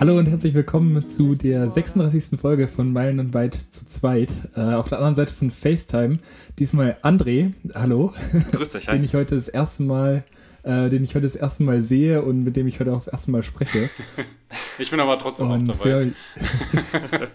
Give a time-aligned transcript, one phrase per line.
[0.00, 2.38] Hallo und herzlich willkommen zu der 36.
[2.40, 4.30] Folge von Meilen und Weit zu zweit.
[4.54, 6.18] Äh, auf der anderen Seite von FaceTime,
[6.56, 8.14] diesmal André, hallo.
[8.52, 8.94] Grüß dich, hi.
[8.94, 10.22] den ich heute das erste Mal,
[10.62, 13.08] äh, den ich heute das erste Mal sehe und mit dem ich heute auch das
[13.08, 13.90] erste Mal spreche.
[14.78, 16.04] Ich bin aber trotzdem Und, auch dabei.
[16.04, 17.26] ja,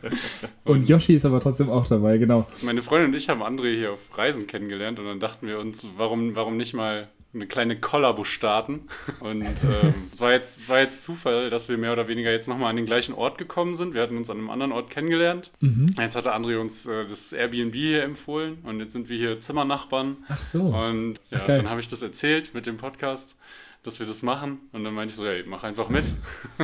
[0.64, 2.48] und Yoshi ist aber trotzdem auch dabei, genau.
[2.62, 5.86] Meine Freundin und ich haben André hier auf Reisen kennengelernt und dann dachten wir uns,
[5.98, 8.88] warum, warum nicht mal eine kleine Kollabo starten.
[9.20, 12.70] Und ähm, es war jetzt, war jetzt Zufall, dass wir mehr oder weniger jetzt nochmal
[12.70, 13.94] an den gleichen Ort gekommen sind.
[13.94, 15.52] Wir hatten uns an einem anderen Ort kennengelernt.
[15.60, 15.88] Mhm.
[15.98, 20.18] Jetzt hatte André uns äh, das Airbnb hier empfohlen und jetzt sind wir hier Zimmernachbarn.
[20.28, 20.62] Ach so.
[20.62, 21.58] Und ja, geil.
[21.58, 23.36] dann habe ich das erzählt mit dem Podcast,
[23.82, 24.60] dass wir das machen.
[24.72, 26.06] Und dann meinte ich so, hey, mach einfach mit.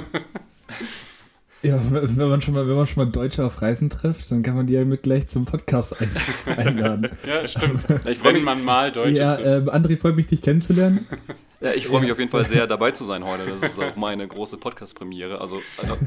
[1.62, 4.56] Ja, wenn man schon mal, wenn man schon mal Deutsche auf Reisen trifft, dann kann
[4.56, 6.10] man die ja mit gleich zum Podcast ein
[6.58, 7.10] einladen.
[7.28, 7.84] Ja, stimmt.
[8.08, 11.06] Ich Wenn man mal Deutsche ja, ähm, André, freut mich, dich kennenzulernen.
[11.62, 13.44] Ja, ich freue mich auf jeden Fall sehr, dabei zu sein heute.
[13.46, 15.42] Das ist auch meine große Podcast-Premiere.
[15.42, 15.98] Also, also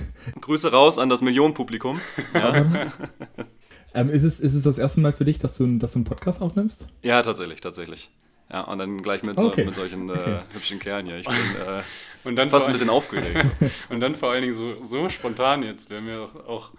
[0.41, 2.01] Grüße raus an das Millionenpublikum.
[2.33, 2.65] Ja,
[3.95, 6.05] Ähm, ist, es, ist es das erste Mal für dich, dass du, dass du einen
[6.05, 6.87] Podcast aufnimmst?
[7.03, 8.11] ja tatsächlich, tatsächlich.
[8.53, 9.65] Ja, und dann gleich mit, so, Okay.
[9.65, 10.41] mit solchen äh, Okay.
[10.53, 11.17] hübschen Kerlen hier.
[11.17, 11.83] Ich bin äh,
[12.25, 13.47] Und dann fast ein bisschen aufgeregt.
[13.89, 15.89] Und dann vor allen Dingen so, so spontan jetzt.
[15.89, 16.71] Wir haben ja auch, auch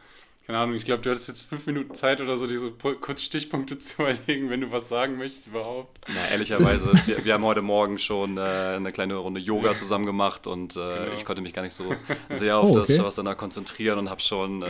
[0.45, 3.77] keine Ahnung, ich glaube, du hattest jetzt fünf Minuten Zeit oder so, diese kurz Stichpunkte
[3.79, 6.01] zu überlegen, wenn du was sagen möchtest überhaupt.
[6.07, 10.45] Na, ehrlicherweise, wir, wir haben heute Morgen schon äh, eine kleine Runde Yoga zusammen gemacht
[10.47, 11.13] und äh, Genau.
[11.15, 11.95] ich konnte mich gar nicht so
[12.29, 12.97] sehr auf Oh, das okay.
[12.97, 14.67] Shavasana konzentrieren und habe schon äh,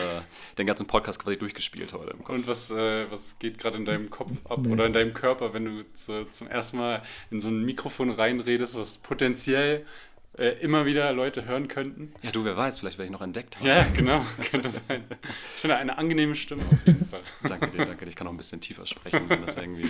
[0.58, 2.30] den ganzen Podcast quasi durchgespielt heute im Kopf.
[2.36, 4.74] Und was, äh, was geht gerade in deinem Kopf ab Nee.
[4.74, 7.02] oder in deinem Körper, wenn du zu, zum ersten Mal
[7.32, 9.86] in so ein Mikrofon reinredest, was potenziell
[10.38, 12.14] äh, immer wieder Leute hören könnten?
[12.22, 13.58] Ja, du, wer weiß, vielleicht werde ich noch entdeckt.
[13.58, 13.67] haben.
[13.67, 15.03] Ja, genau, könnte sein.
[15.56, 17.22] Ich finde eine angenehme Stimme auf jeden Fall.
[17.48, 18.09] Danke dir, danke dir.
[18.09, 19.89] Ich kann noch ein bisschen tiefer sprechen, wenn das irgendwie.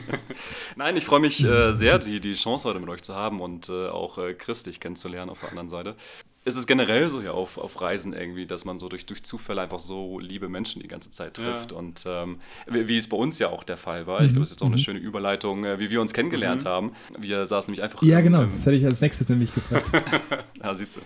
[0.76, 3.68] Nein, ich freue mich äh, sehr, die, die Chance heute mit euch zu haben und
[3.68, 5.96] äh, auch äh, Chris dich kennenzulernen auf der anderen Seite.
[6.42, 9.60] Es ist generell so hier auf, auf Reisen irgendwie, dass man so durch, durch Zufälle
[9.60, 11.72] einfach so liebe Menschen die ganze Zeit trifft.
[11.72, 11.76] Ja.
[11.76, 14.22] Und ähm, wie, wie es bei uns ja auch der Fall war.
[14.22, 16.92] Ich glaube, das ist jetzt auch eine schöne Überleitung, äh, wie wir uns kennengelernt haben.
[17.18, 18.02] Wir saßen nämlich einfach.
[18.02, 18.40] Ja, genau.
[18.42, 19.90] im- Das hätte ich als nächstes nämlich gefragt.
[20.62, 21.00] Ja, siehst du.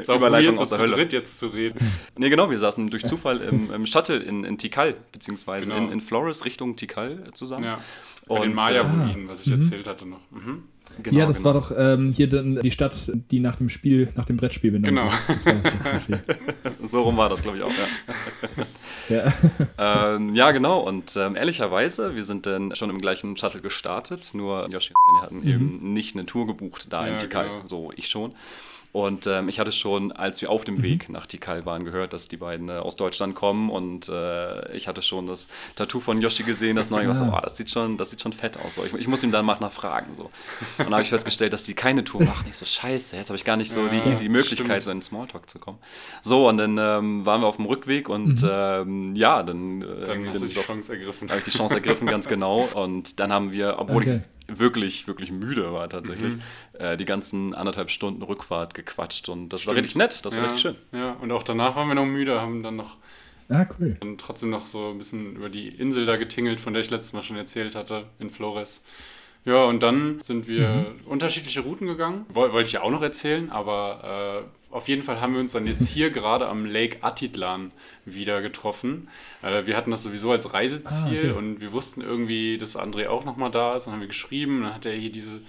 [0.00, 0.92] Ist auch Überleitung aus der Hölle.
[0.94, 1.78] dritt jetzt zu reden.
[2.16, 5.78] Nee, genau, wir saßen durch Zufall im, im Shuttle in, in Tikal, beziehungsweise Genau.
[5.86, 7.64] in, in Flores Richtung Tikal äh, zusammen.
[7.64, 7.80] Ja.
[8.28, 9.54] Bei den Und, Maya-Ruinen, was ich mhm.
[9.62, 10.20] erzählt hatte noch.
[10.30, 10.62] Mhm.
[11.02, 11.46] Genau, ja, das genau.
[11.46, 14.86] war doch ähm, hier dann die Stadt, die nach dem Spiel, nach dem Brettspiel benannt
[14.86, 15.08] Genau.
[16.06, 16.20] Klischee.
[16.86, 17.72] So rum war das, glaube ich, auch,
[19.08, 19.24] ja.
[19.78, 20.14] ja.
[20.16, 20.80] ähm, ja, genau.
[20.80, 25.22] Und ähm, ehrlicherweise, wir sind dann schon im gleichen Shuttle gestartet, nur Yoshi und Svenja
[25.22, 27.48] hatten eben nicht eine Tour gebucht da in Ja, Tikal.
[27.48, 27.66] genau.
[27.66, 28.32] So, ich schon.
[28.92, 32.26] Und ähm, ich hatte schon, als wir auf dem Weg nach Tikal waren, gehört, dass
[32.26, 33.70] die beiden äh, aus Deutschland kommen.
[33.70, 35.46] Und äh, ich hatte schon das
[35.76, 37.02] Tattoo von Yoshi gesehen, das neue.
[37.02, 38.74] Ich war so, oh, das sieht schon, das sieht schon fett aus.
[38.74, 40.16] So, ich, ich muss ihm dann mal nachfragen.
[40.16, 40.24] So.
[40.24, 40.32] Und
[40.78, 42.46] dann habe ich festgestellt, dass die keine Tour machen.
[42.50, 44.82] Ich so, scheiße, jetzt habe ich gar nicht so die Ja, easy Möglichkeit, stimmt.
[44.82, 45.78] so in den Smalltalk zu kommen.
[46.20, 50.28] So, und dann ähm, waren wir auf dem Rückweg und ähm, ja, dann, äh, Dann
[50.30, 51.28] hast du die doch- Chance ergriffen.
[51.28, 52.68] habe ich die Chance ergriffen, ganz genau.
[52.74, 54.16] Und dann haben wir, obwohl Okay.
[54.16, 56.40] ich wirklich, wirklich müde war tatsächlich, Mhm.
[56.78, 59.28] äh, die ganzen anderthalb Stunden Rückfahrt gequatscht.
[59.28, 59.78] Und das war Stimmt.
[59.84, 60.76] richtig nett, das war ja, richtig schön.
[60.92, 62.96] Ja, und auch danach waren wir noch müde, haben dann noch
[63.48, 63.96] Ah, cool.
[64.00, 67.12] dann trotzdem noch so ein bisschen über die Insel da getingelt, von der ich letztes
[67.12, 68.82] Mal schon erzählt hatte, in Flores.
[69.44, 72.26] Ja, und dann sind wir unterschiedliche Routen gegangen.
[72.28, 75.52] Woll, wollte ich ja auch noch erzählen, aber äh, auf jeden Fall haben wir uns
[75.52, 77.72] dann jetzt hier gerade am Lake Atitlan
[78.04, 79.08] wieder getroffen.
[79.42, 81.38] Äh, wir hatten das sowieso als Reiseziel Ah, okay.
[81.38, 83.86] und wir wussten irgendwie, dass André auch nochmal da ist.
[83.86, 85.40] Dann haben wir geschrieben, dann hat er hier diese,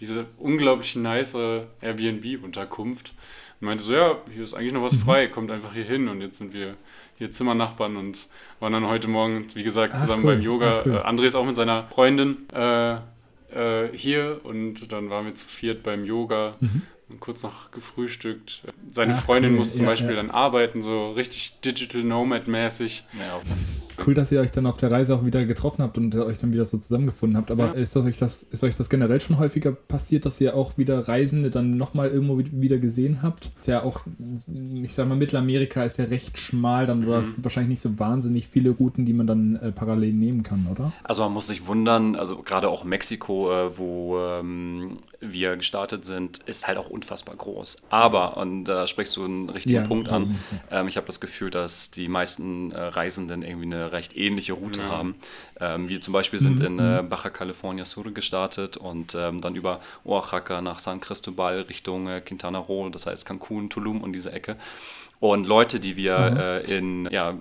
[0.00, 1.34] diese unglaublich nice
[1.80, 3.12] Airbnb-Unterkunft.
[3.60, 6.08] Und meinte so, ja, hier ist eigentlich noch was frei, kommt einfach hier hin.
[6.08, 6.74] Und jetzt sind wir
[7.16, 8.26] hier Zimmernachbarn und
[8.60, 10.34] waren dann heute Morgen, wie gesagt, Ach, zusammen cool.
[10.34, 10.78] beim Yoga.
[10.80, 10.94] Ach, cool.
[10.96, 15.46] Äh, André ist auch mit seiner Freundin äh, äh, hier und dann waren wir zu
[15.46, 16.56] viert beim Yoga.
[17.20, 18.62] Kurz noch gefrühstückt.
[18.90, 19.14] Seine.
[19.14, 19.58] Ach, Freundin cool.
[19.58, 20.16] muss zum Ja, Beispiel ja.
[20.16, 23.04] dann arbeiten, so richtig Digital Nomad-mäßig.
[23.18, 23.40] Ja,
[24.06, 26.52] Cool, dass ihr euch dann auf der Reise auch wieder getroffen habt und euch dann
[26.52, 27.50] wieder so zusammengefunden habt.
[27.50, 27.72] Aber Ja.
[27.72, 31.06] ist, das euch das, ist euch das generell schon häufiger passiert, dass ihr auch wieder
[31.08, 33.50] Reisende dann nochmal irgendwo wi- wieder gesehen habt?
[33.60, 34.02] Ist ja auch,
[34.82, 37.98] ich sag mal, Mittelamerika ist ja recht schmal, dann oder es gibt wahrscheinlich nicht so
[37.98, 40.92] wahnsinnig viele Routen, die man dann äh, parallel nehmen kann, oder?
[41.02, 46.38] Also man muss sich wundern, also gerade auch Mexiko, äh, wo ähm, wir gestartet sind,
[46.46, 47.78] ist halt auch unfassbar groß.
[47.88, 50.36] Aber, und da sprichst du einen richtigen Ja, Punkt an,
[50.70, 50.80] ja.
[50.80, 54.82] ähm, ich habe das Gefühl, dass die meisten äh, Reisenden irgendwie eine recht ähnliche Route
[54.82, 54.88] Ja.
[54.88, 55.16] haben.
[55.60, 59.54] Ähm, wir zum Beispiel sind Mhm, in äh, Baja California Sur gestartet und ähm, dann
[59.56, 64.32] über Oaxaca nach San Cristobal Richtung äh, Quintana Roo, das heißt Cancun, Tulum und diese
[64.32, 64.56] Ecke.
[65.20, 66.44] Und Leute, die wir Mhm.
[66.64, 67.34] äh, in ja,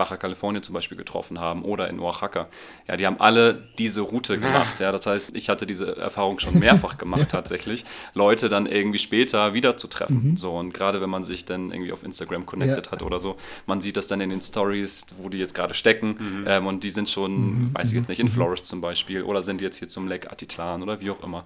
[0.00, 2.48] Baja California zum Beispiel getroffen haben oder in Oaxaca.
[2.88, 4.80] Ja, die haben alle diese Route gemacht.
[4.80, 9.52] Ja, das heißt, ich hatte diese Erfahrung schon mehrfach gemacht tatsächlich, Leute dann irgendwie später
[9.52, 10.30] wieder zu treffen.
[10.30, 10.36] Mhm.
[10.38, 12.92] So und gerade wenn man sich dann irgendwie auf Instagram connected ja.
[12.92, 13.36] hat oder so,
[13.66, 16.44] man sieht das dann in den Stories, wo die jetzt gerade stecken mhm.
[16.46, 17.74] ähm, und die sind schon, mhm.
[17.74, 18.32] weiß ich jetzt nicht, in mhm.
[18.32, 21.44] Flores zum Beispiel oder sind jetzt hier zum Lake Atitlan oder wie auch immer.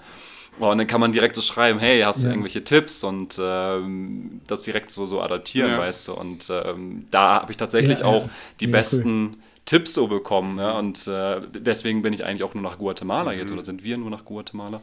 [0.61, 2.31] Oh, und dann kann man direkt so schreiben, hey, hast du ja.
[2.31, 5.79] irgendwelche Tipps und ähm, das direkt so, so adaptieren, ja.
[5.79, 6.15] weißt du.
[6.15, 8.29] Und ähm, da habe ich tatsächlich ja, auch
[8.61, 9.39] die besten cool.
[9.65, 10.59] Tipps so bekommen.
[10.59, 10.79] Ja?
[10.79, 13.39] Und äh, deswegen bin ich eigentlich auch nur nach Guatemala mhm.
[13.39, 14.81] jetzt oder sind wir nur nach Guatemala.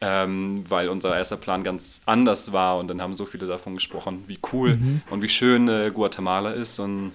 [0.00, 4.22] Ähm, weil unser erster Plan ganz anders war und dann haben so viele davon gesprochen,
[4.28, 5.02] wie cool mhm.
[5.10, 7.10] und wie schön äh, Guatemala ist und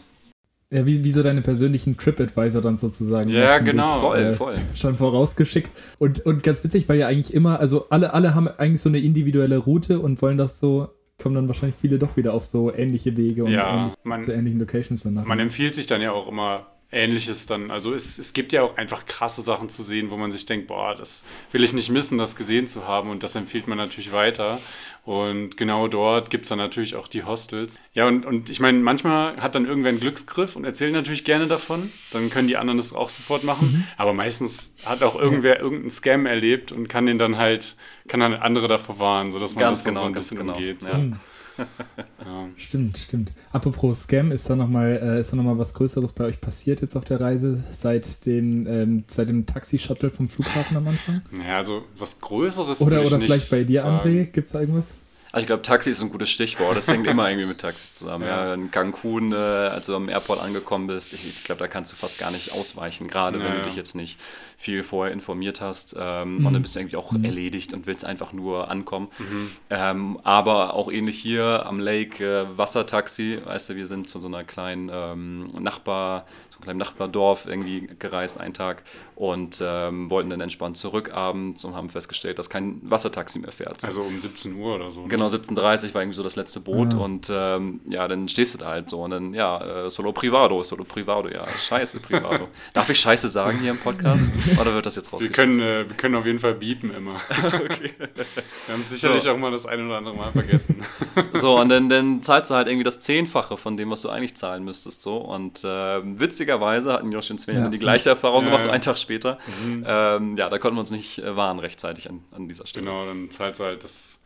[0.74, 3.30] ja, wie, wie so deine persönlichen TripAdvisor dann sozusagen.
[3.30, 4.02] Ja, genau.
[4.02, 4.56] Voll, äh, voll.
[4.76, 5.70] Schon vorausgeschickt.
[6.00, 9.00] Und, und ganz witzig, weil ja eigentlich immer, also alle, alle haben eigentlich so eine
[9.00, 10.90] individuelle Route und wollen das so,
[11.22, 14.34] kommen dann wahrscheinlich viele doch wieder auf so ähnliche Wege und ja, ähnlich, man, zu
[14.34, 15.26] ähnlichen Locations danach.
[15.26, 17.72] Man empfiehlt sich dann ja auch immer Ähnliches dann.
[17.72, 20.68] Also es, es gibt ja auch einfach krasse Sachen zu sehen, wo man sich denkt,
[20.68, 23.10] boah, das will ich nicht missen, das gesehen zu haben.
[23.10, 24.60] Und das empfiehlt man natürlich weiter.
[25.06, 27.76] Und genau dort gibt es dann natürlich auch die Hostels.
[27.94, 31.48] Ja, und, und ich meine, manchmal hat dann irgendwer einen Glücksgriff und erzählt natürlich gerne
[31.48, 31.92] davon.
[32.12, 33.72] Dann können die anderen das auch sofort machen.
[33.74, 33.84] Mhm.
[33.98, 37.76] Aber meistens hat auch irgendwer irgendeinen Scam erlebt und kann den dann halt,
[38.08, 40.54] kann dann andere davor warnen, sodass man ganz das dann genau, so ein bisschen genau.
[40.54, 40.84] umgeht.
[40.84, 40.98] Ja.
[40.98, 41.20] Mhm.
[42.26, 42.48] ja.
[42.58, 43.32] Stimmt, stimmt.
[43.52, 47.20] Apropos Scam, ist da nochmal äh, noch was Größeres bei euch passiert jetzt auf der
[47.20, 51.22] Reise seit dem, ähm, seit dem Taxi-Shuttle vom Flughafen am Anfang?
[51.46, 52.82] Ja, also was Größeres.
[52.82, 54.08] Oder, oder vielleicht bei dir, sagen.
[54.08, 54.92] André, gibt es da irgendwas?
[55.34, 56.78] Also ich glaube, Taxi ist ein gutes Stichwort.
[56.78, 58.24] Das hängt immer irgendwie mit Taxis zusammen.
[58.34, 58.54] Ja.
[58.54, 61.96] in Cancun, äh, als du am Airport angekommen bist, ich, ich glaube, da kannst du
[61.96, 64.20] fast gar nicht ausweichen, gerade ja, wenn du dich jetzt nicht
[64.58, 65.96] viel vorher informiert hast.
[66.00, 66.46] Ähm, mhm.
[66.46, 67.26] Und dann bist du irgendwie auch mhm.
[67.26, 69.08] erledigt und willst einfach nur ankommen.
[69.18, 69.52] Mhm.
[69.72, 73.40] Ähm, aber auch ähnlich hier am Lake äh, Wassertaxi.
[73.44, 76.28] Weißt du, wir sind zu so einer kleinen ähm, Nachbar,
[76.64, 78.84] kleinen Nachbardorf irgendwie gereist, einen Tag,
[79.16, 83.84] und ähm, wollten dann entspannt zurück abends und haben festgestellt, dass kein Wassertaxi mehr fährt.
[83.84, 85.02] Also um 17 Uhr oder so.
[85.02, 85.08] Ne?
[85.10, 85.56] Genau, 17.30
[85.90, 87.00] Uhr war irgendwie so das letzte Boot ja.
[87.00, 90.64] und ähm, ja, dann stehst du da halt so und dann, ja, äh, solo privado,
[90.64, 92.48] solo privado, ja, scheiße privado.
[92.74, 95.58] Darf ich scheiße sagen hier im Podcast oder wird das jetzt rausgeschnitten?
[95.58, 97.16] Wir können, äh, wir können auf jeden Fall biepen immer.
[97.46, 97.92] okay.
[97.98, 99.32] Wir haben es sicherlich so.
[99.32, 100.82] auch mal das ein oder andere Mal vergessen.
[101.34, 104.36] so, und dann, dann zahlst du halt irgendwie das Zehnfache von dem, was du eigentlich
[104.36, 107.70] zahlen müsstest so und äh, witziger witzigerweise hatten Josh und Sven ja.
[107.70, 109.38] die gleiche Erfahrung ja, gemacht, so einen Tag später.
[109.64, 109.86] Mhm.
[109.88, 112.86] Ähm, ja, da konnten wir uns nicht äh, warnen rechtzeitig an, an dieser Stelle.
[112.86, 114.20] Genau, dann zahlst du halt das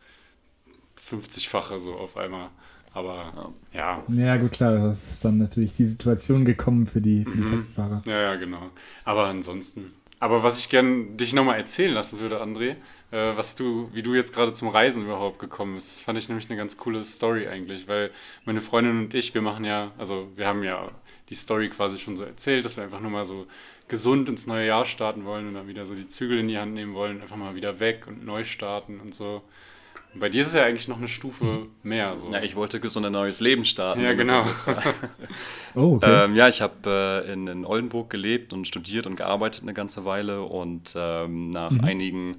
[1.10, 2.50] 50-fache so auf einmal.
[2.92, 4.02] Aber ja.
[4.08, 4.36] ja.
[4.36, 7.50] Gut, klar, das ist dann natürlich die Situation gekommen für die, für die mhm.
[7.52, 8.02] Taxifahrer.
[8.06, 8.70] Ja, ja, genau.
[9.04, 9.92] Aber ansonsten.
[10.20, 12.76] Aber was ich gerne dich nochmal erzählen lassen würde, André,
[13.12, 16.28] äh, was du, wie du jetzt gerade zum Reisen überhaupt gekommen bist, das fand ich
[16.28, 18.10] nämlich eine ganz coole Story eigentlich, weil
[18.44, 20.88] meine Freundin und ich, wir machen ja, also wir haben ja
[21.28, 23.46] die Story quasi schon so erzählt, dass wir einfach nur mal so
[23.86, 26.74] gesund ins neue Jahr starten wollen und dann wieder so die Zügel in die Hand
[26.74, 29.42] nehmen wollen, einfach mal wieder weg und neu starten und so.
[30.14, 32.16] Und bei dir ist es ja eigentlich noch eine Stufe mehr.
[32.16, 32.30] So.
[32.30, 34.00] Ja, ich wollte gesund ein neues Leben starten.
[34.00, 34.44] Ja, genau.
[35.74, 36.24] oh, okay.
[36.24, 40.04] Ähm, ja, ich habe äh, in, in, Oldenburg gelebt und studiert und gearbeitet eine ganze
[40.04, 41.84] Weile und ähm, nach mhm.
[41.84, 42.36] einigen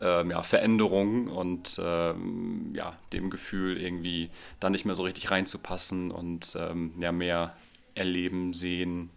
[0.00, 6.10] ähm, ja, Veränderungen und ähm, ja, dem Gefühl, irgendwie da nicht mehr so richtig reinzupassen
[6.10, 7.54] und ähm, ja, mehr
[7.94, 9.10] erleben, sehen.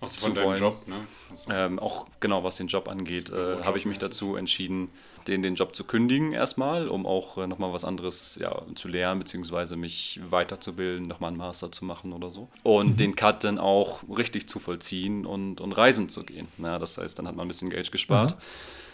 [0.00, 1.06] Was von deinem Job, ne?
[1.30, 4.90] Also ähm, auch genau, was den Job angeht, äh, habe ich mich dazu entschieden,
[5.26, 9.20] den, den Job zu kündigen erstmal, um auch äh, nochmal was anderes ja, zu lernen,
[9.20, 12.48] beziehungsweise mich weiterzubilden, nochmal einen Master zu machen oder so.
[12.62, 12.96] Und mhm.
[12.96, 16.48] den Cut dann auch richtig zu vollziehen und, und reisen zu gehen.
[16.58, 18.32] Ja, das heißt, dann hat man ein bisschen Geld gespart.
[18.32, 18.40] Mhm.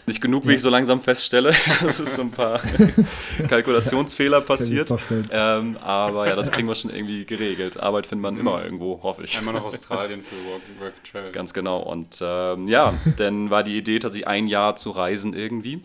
[0.05, 0.55] Nicht genug, wie ja.
[0.55, 1.53] ich so langsam feststelle.
[1.87, 2.61] Es ist so ein paar
[3.49, 4.91] Kalkulationsfehler passiert.
[5.31, 7.79] Ähm, aber ja, das kriegen wir schon irgendwie geregelt.
[7.79, 9.37] Arbeit findet man immer irgendwo, hoffe ich.
[9.37, 11.31] Einmal nach Australien für Work, Work and Travel.
[11.31, 11.79] Ganz genau.
[11.79, 15.81] Und ähm, ja, dann war die Idee tatsächlich ein Jahr zu reisen irgendwie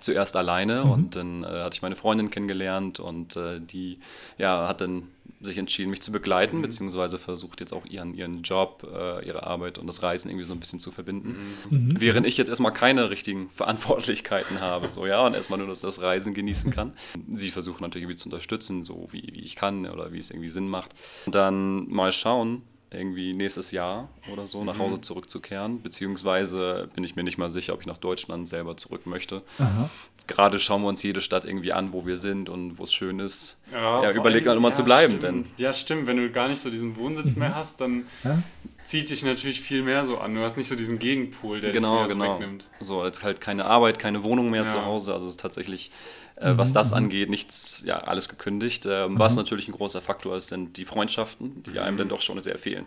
[0.00, 0.90] zuerst alleine mhm.
[0.90, 3.98] und dann äh, hatte ich meine Freundin kennengelernt und äh, die
[4.38, 5.08] ja, hat dann
[5.40, 6.62] sich entschieden, mich zu begleiten, mhm.
[6.62, 10.52] beziehungsweise versucht jetzt auch ihren, ihren Job, äh, ihre Arbeit und das Reisen irgendwie so
[10.52, 11.36] ein bisschen zu verbinden.
[11.70, 11.78] Mhm.
[11.78, 12.00] mhm.
[12.00, 16.00] Während ich jetzt erstmal keine richtigen Verantwortlichkeiten habe, so ja, und erstmal nur dass das
[16.00, 16.92] Reisen genießen kann.
[17.32, 20.50] Sie versuchen natürlich irgendwie zu unterstützen, so wie, wie ich kann oder wie es irgendwie
[20.50, 20.94] Sinn macht.
[21.26, 25.02] Und dann mal schauen, irgendwie nächstes Jahr oder so nach Hause mhm.
[25.02, 25.82] zurückzukehren.
[25.82, 29.42] Beziehungsweise bin ich mir nicht mal sicher, ob ich nach Deutschland selber zurück möchte.
[29.58, 29.90] Aha.
[30.28, 33.18] Gerade schauen wir uns jede Stadt irgendwie an, wo wir sind und wo es schön
[33.18, 33.56] ist.
[33.72, 35.18] Ja, ja überleg mal, ja, zu bleiben.
[35.18, 35.44] Denn.
[35.56, 36.06] Ja, stimmt.
[36.06, 37.40] Wenn du gar nicht so diesen Wohnsitz mhm.
[37.40, 38.42] mehr hast, dann ja?
[38.84, 40.34] zieht dich natürlich viel mehr so an.
[40.34, 42.24] Du hast nicht so diesen Gegenpol, der genau, dich genau.
[42.24, 42.66] so wegnimmt.
[42.80, 45.12] So, jetzt halt keine Arbeit, keine Wohnung mehr zu Hause.
[45.12, 45.90] Also es ist tatsächlich
[46.36, 46.96] äh, was das mhm.
[46.96, 48.86] angeht, nichts, ja, alles gekündigt.
[48.86, 49.18] Äh, mhm.
[49.18, 52.58] Was natürlich ein großer Faktor ist, sind die Freundschaften, die einem dann doch schon sehr
[52.58, 52.86] fehlen.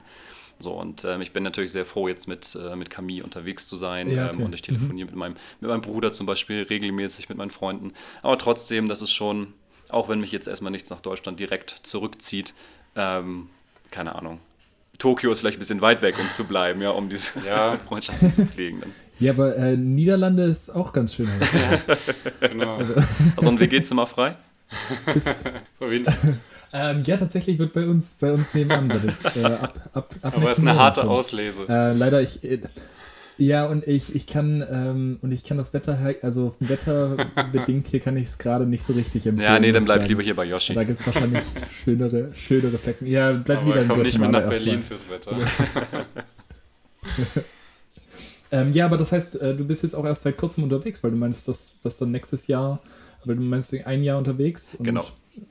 [0.59, 3.77] So, und ähm, ich bin natürlich sehr froh, jetzt mit, äh, mit Camille unterwegs zu
[3.77, 4.11] sein.
[4.11, 4.43] Ja, ähm, okay.
[4.43, 7.93] und ich telefoniere mit, meinem, mit meinem Bruder zum Beispiel regelmäßig, mit meinen Freunden.
[8.21, 9.53] Aber trotzdem, das ist schon,
[9.87, 12.53] auch wenn mich jetzt erstmal nichts nach Deutschland direkt zurückzieht,
[12.95, 13.49] ähm,
[13.89, 14.41] keine Ahnung.
[14.99, 17.77] Tokio ist vielleicht ein bisschen weit weg, um zu bleiben, ja, um diese Ja.
[17.87, 18.81] Freundschaften zu pflegen.
[18.81, 18.91] Dann.
[19.19, 21.27] Ja, aber äh, Niederlande ist auch ganz schön.
[22.39, 22.77] Genau.
[23.35, 24.35] Also ein WG-Zimmer frei?
[25.15, 25.19] So
[25.87, 26.03] Fall.
[26.73, 28.87] ähm, ja, tatsächlich wird bei uns, bei uns nebenan.
[28.89, 31.03] Das äh, ab, ab, ab Aber es ist eine harte.
[31.05, 31.65] Auslese.
[31.67, 32.39] Äh, leider, ich.
[33.39, 37.99] Ja, und ich, ich kann ähm, und ich kann das Wetter, halt- also wetterbedingt hier
[38.01, 39.51] kann ich es gerade nicht so richtig empfehlen.
[39.53, 40.73] Ja, nee, dann bleib lieber hier bei Yoshi.
[40.73, 41.41] Da gibt es wahrscheinlich
[41.83, 43.07] schönere, schönere Flecken.
[43.07, 45.37] Ja, bleib lieber in komm nicht Guatemala nach Berlin fürs Wetter.
[48.51, 51.11] Ähm, ja, aber das heißt, äh, du bist jetzt auch erst seit kurzem unterwegs, weil
[51.11, 52.79] du meinst, dass, dass dann nächstes Jahr,
[53.21, 54.71] aber du meinst ein Jahr unterwegs.
[54.77, 55.05] Und Genau.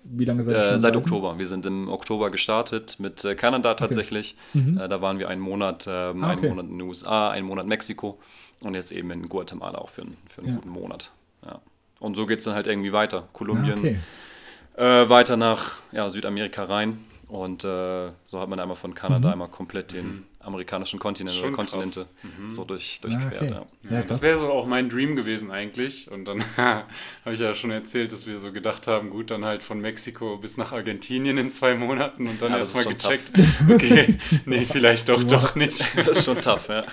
[0.05, 1.05] Wie lange seid ihr Äh, schon seit reisen?
[1.13, 1.39] Oktober.
[1.39, 4.37] Wir sind im Oktober gestartet mit äh, Kanada tatsächlich.
[4.55, 4.79] Mhm.
[4.79, 6.49] Äh, da waren wir einen Monat, ähm, Ah, einen okay.
[6.49, 8.19] Monat in den USA, einen Monat Mexiko
[8.61, 10.57] und jetzt eben in Guatemala auch für, einen- für einen Ja.
[10.57, 11.11] guten Monat.
[11.45, 11.61] Ja.
[12.01, 13.29] Und so geht es dann halt irgendwie weiter.
[13.33, 15.05] Kolumbien, Ah, okay.
[15.05, 17.05] äh, weiter nach ja, Südamerika rein.
[17.29, 19.33] Und äh, so hat man einmal von Kanada Mhm.
[19.35, 21.57] einmal komplett den amerikanischen Kontinent Schon oder.
[21.57, 22.51] Kontinente Mhm.
[22.51, 23.43] so durch, Ah, durchquert.
[23.43, 23.51] okay.
[23.51, 23.67] Ja.
[23.99, 26.11] Ja, das wäre so auch mein Dream gewesen eigentlich.
[26.11, 26.85] Und dann habe
[27.31, 30.57] ich ja schon erzählt, dass wir so gedacht haben, gut, dann halt von Mexiko bis
[30.57, 33.33] nach Argentinien in zwei Monaten und dann Ja, erstmal gecheckt,
[33.71, 35.89] okay, nee, vielleicht doch, doch nicht.
[35.97, 36.85] Das ist schon tough, ja.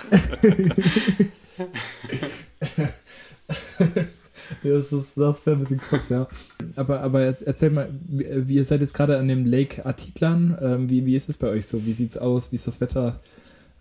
[4.62, 6.28] Ja, das ist- das wäre ein bisschen krass, ja.
[6.76, 10.56] Aber, aber erzähl mal, wie, wie ihr seid jetzt gerade an dem Lake Atitlan.
[10.60, 11.84] Ähm, wie, wie ist es bei euch so?
[11.84, 12.52] Wie sieht's aus?
[12.52, 13.20] Wie ist das Wetter?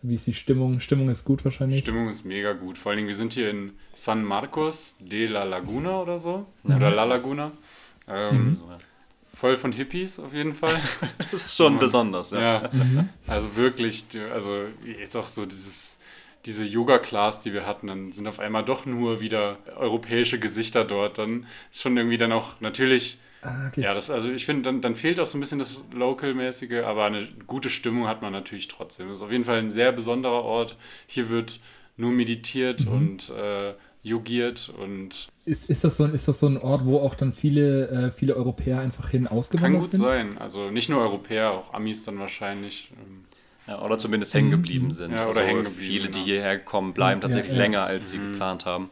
[0.01, 0.79] Wie ist die Stimmung?
[0.79, 1.79] Stimmung ist gut wahrscheinlich.
[1.79, 2.77] Stimmung ist mega gut.
[2.77, 6.45] Vor allen Dingen, wir sind hier in San Marcos de la Laguna oder so.
[6.67, 6.75] Ja.
[6.75, 7.51] Oder La Laguna.
[8.07, 8.59] Ähm, Mhm.
[9.27, 10.79] Voll von Hippies auf jeden Fall.
[11.31, 11.79] Das ist schon Ja.
[11.79, 12.39] besonders, ja.
[12.63, 12.69] ja.
[12.71, 13.09] Mhm.
[13.27, 15.97] Also wirklich, also jetzt auch so dieses,
[16.45, 21.17] diese Yoga-Class, die wir hatten, dann sind auf einmal doch nur wieder europäische Gesichter dort.
[21.17, 23.81] Dann ist schon irgendwie dann auch natürlich, Ah, okay.
[23.83, 27.05] ja, das, also ich finde, dann, dann fehlt auch so ein bisschen das Local-mäßige, aber
[27.05, 29.09] eine gute Stimmung hat man natürlich trotzdem.
[29.09, 30.77] Das ist auf jeden Fall ein sehr besonderer Ort.
[31.07, 31.59] Hier wird
[31.97, 32.87] nur meditiert Mhm.
[32.87, 33.73] und äh,
[34.03, 37.31] yogiert und Ist, ist, das so, ein- ist das so ein Ort, wo auch dann
[37.31, 40.01] viele, äh, viele Europäer einfach hin kann ausgewandert gut sind?
[40.01, 40.37] sein.
[40.37, 42.91] Also nicht nur Europäer, auch Amis dann wahrscheinlich.
[42.97, 43.24] Ähm,
[43.67, 45.11] Ja, oder zumindest hängen geblieben sind.
[45.11, 47.57] Ja, oder also hängen geblieben, viele, die hierher kommen, bleiben Ja, tatsächlich ja.
[47.57, 48.31] länger, als sie Mhm.
[48.33, 48.91] geplant haben.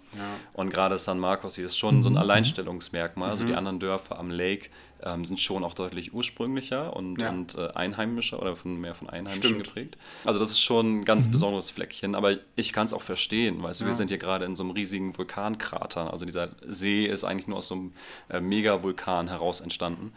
[0.54, 2.18] Und gerade San Marcos hier ist schon so ein Mhm.
[2.20, 3.30] Alleinstellungsmerkmal.
[3.30, 3.48] Also Mhm.
[3.48, 4.70] die anderen Dörfer am Lake
[5.06, 9.44] ähm, sind schon auch deutlich ursprünglicher und, und äh, einheimischer oder von, mehr von Einheimischen
[9.44, 9.64] Stimmt.
[9.66, 9.98] geprägt.
[10.24, 13.62] Also das ist schon ein ganz besonderes Fleckchen, aber ich kann es auch verstehen.
[13.62, 16.12] Weißt du, wir sind hier gerade in so einem riesigen Vulkankrater.
[16.14, 17.94] Also dieser See ist eigentlich nur aus so einem
[18.30, 20.14] äh, Megavulkan heraus entstanden.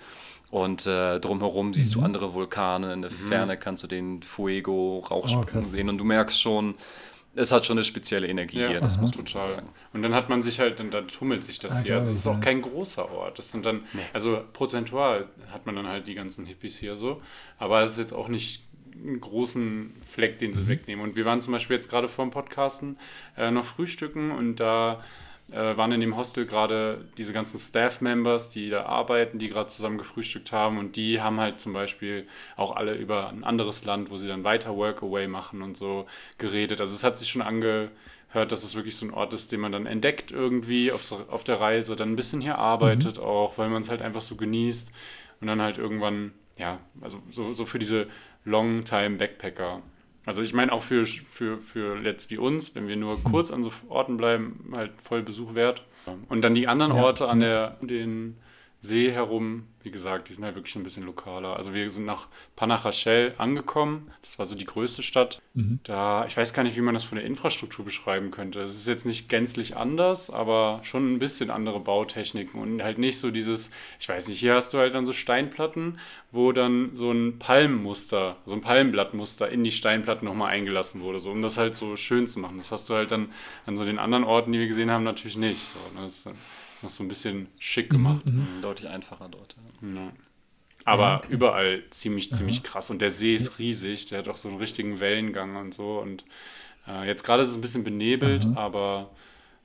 [0.51, 2.05] Und äh, drumherum siehst du Mhm.
[2.07, 5.71] andere Vulkane, in der Ferne kannst du den Fuego, Oh, Rauchspucken krass.
[5.73, 6.77] sehen und du merkst schon,
[7.35, 9.05] es hat schon eine spezielle Energie Ja, hier, das aha.
[9.07, 9.57] du schon Total.
[9.57, 9.69] sagen.
[9.93, 11.95] Und dann hat man sich halt, dann, dann tummelt sich das Ah, hier.
[11.95, 13.39] Also es ist auch kein großer Ort.
[13.39, 17.21] Das sind dann, also prozentual hat man dann halt die ganzen Hippies hier so.
[17.59, 18.63] Aber es ist jetzt auch nicht
[18.95, 20.69] einen großen Fleck, den sie Mhm.
[20.69, 21.05] wegnehmen.
[21.05, 22.99] Und wir waren zum Beispiel jetzt gerade vor dem Podcasten
[23.37, 25.03] äh, noch frühstücken und da
[25.51, 29.99] äh, waren in dem Hostel gerade diese ganzen Staff-Members, die da arbeiten, die gerade zusammen
[29.99, 32.27] gefrühstückt haben und die haben halt zum Beispiel
[32.57, 36.07] auch alle über ein anderes Land, wo sie dann weiter Workaway machen und so
[36.39, 36.81] geredet.
[36.81, 37.91] Also es hat sich schon angehört,
[38.33, 41.61] dass es wirklich so ein Ort ist, den man dann entdeckt irgendwie auf, auf der
[41.61, 44.91] Reise, dann ein bisschen hier arbeitet auch, weil man es halt einfach so genießt
[45.41, 48.09] und dann halt irgendwann, ja, also so, so für diese
[48.45, 49.83] Long-Time-Backpacker.
[50.27, 53.63] Also ich meine auch für, für, für Let's wie uns, wenn wir nur kurz an
[53.63, 55.85] so Orten bleiben, halt voll Besuch wert.
[56.29, 58.37] Und dann die anderen Ja, Orte an der, den
[58.81, 61.57] See herum, wie gesagt, die sind halt wirklich ein bisschen lokaler.
[61.57, 64.11] Also wir sind nach Panajachel angekommen.
[64.21, 65.41] Das war so die größte Stadt.
[65.55, 65.81] Mhm.
[65.83, 68.61] Da, ich weiß gar nicht, wie man das von der Infrastruktur beschreiben könnte.
[68.61, 73.19] Es ist jetzt nicht gänzlich anders, aber schon ein bisschen andere Bautechniken und halt nicht
[73.19, 75.99] so dieses, ich weiß nicht, hier hast du halt dann so Steinplatten,
[76.33, 81.31] wo dann so ein Palmmuster, so ein Palmblattmuster in die Steinplatten nochmal eingelassen wurde, so
[81.31, 82.59] um das halt so schön zu machen.
[82.59, 83.31] Das hast du halt dann
[83.65, 85.67] an so den anderen Orten, die wir gesehen haben, natürlich nicht.
[85.69, 86.09] So, ne?
[86.83, 88.25] Das ist dann noch so ein bisschen schick gemacht.
[88.27, 88.57] Mhm.
[88.57, 89.57] Mhm, Deutlich einfacher dort.
[89.83, 89.89] Ja.
[89.95, 90.13] Ja.
[90.85, 91.33] Aber okay.
[91.33, 92.91] überall ziemlich, ziemlich krass.
[92.91, 95.99] Und der See ist riesig, der hat auch so einen richtigen Wellengang und so.
[95.99, 96.25] Und
[96.87, 98.61] äh, jetzt gerade ist es ein bisschen benebelt, Aha.
[98.61, 99.11] aber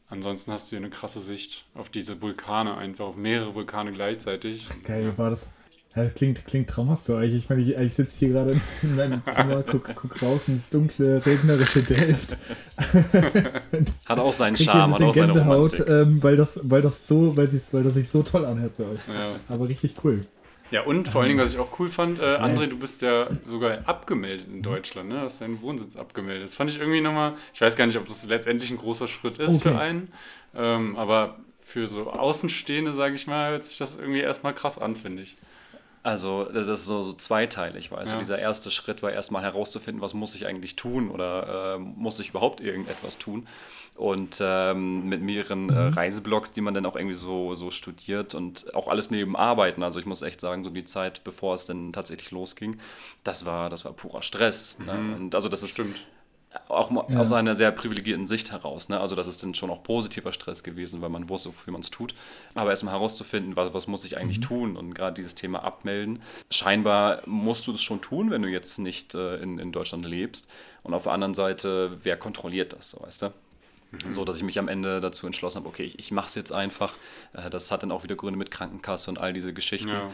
[0.09, 4.65] ansonsten hast du hier eine krasse Sicht auf diese Vulkane einfach, auf mehrere Vulkane gleichzeitig.
[4.83, 5.47] Geil, war das.
[5.95, 7.33] Ja, das klingt, klingt traumhaft für euch.
[7.33, 10.69] Ich meine, ich, ich sitze hier gerade in, in meinem Zimmer, guck, guck raus ins
[10.69, 12.37] dunkle, regnerische Delft.
[14.05, 17.49] Hat auch seinen Charme, hat auch seine Gänsehaut, ähm, weil, das, weil das so, weil,
[17.71, 18.99] weil das sich so toll anhört bei euch.
[19.13, 19.31] Ja.
[19.49, 20.25] Aber richtig cool.
[20.71, 23.27] Ja, und vor allen Dingen, was ich auch cool fand, äh, André, du bist ja
[23.43, 25.19] sogar abgemeldet in Deutschland, ne?
[25.19, 26.45] Hast deinen Wohnsitz abgemeldet.
[26.45, 29.37] Das fand ich irgendwie nochmal, ich weiß gar nicht, ob das letztendlich ein großer Schritt
[29.37, 29.69] ist Okay.
[29.69, 30.13] für einen,
[30.55, 34.95] ähm, aber für so Außenstehende, sage ich mal, hört sich das irgendwie erstmal krass an,
[34.95, 35.35] finde ich.
[36.03, 38.17] Also das ist so, so zweiteilig, weißt Ja.
[38.17, 38.21] du.
[38.23, 42.29] Dieser erste Schritt war erstmal herauszufinden, was muss ich eigentlich tun oder äh, muss ich
[42.29, 43.47] überhaupt irgendetwas tun.
[43.93, 48.73] Und ähm, mit mehreren äh, Reiseblogs, die man dann auch irgendwie so, so studiert und
[48.73, 49.83] auch alles neben Arbeiten.
[49.83, 52.79] Also ich muss echt sagen, so die Zeit, bevor es dann tatsächlich losging,
[53.23, 54.77] das war, das war purer Stress.
[54.79, 55.15] Ne?
[55.17, 55.99] Und also das ist Stimmt.
[56.67, 57.19] Auch mal Ja.
[57.19, 58.89] aus einer sehr privilegierten Sicht heraus.
[58.89, 58.99] Ne?
[58.99, 61.89] Also das ist dann schon auch positiver Stress gewesen, weil man wusste, wofür man es
[61.89, 62.13] tut.
[62.55, 66.21] Aber erstmal herauszufinden, was, was muss ich eigentlich tun und gerade dieses Thema abmelden.
[66.49, 70.49] Scheinbar musst du das schon tun, wenn du jetzt nicht äh, in, in Deutschland lebst.
[70.83, 73.33] Und auf der anderen Seite, wer kontrolliert das, so weißt du?
[74.11, 76.51] So, dass ich mich am Ende dazu entschlossen habe, okay, ich, ich mache es jetzt
[76.53, 76.93] einfach.
[77.33, 79.89] Äh, Das hat dann auch wieder Gründe mit Krankenkasse und all diese Geschichten.
[79.89, 80.11] Ja.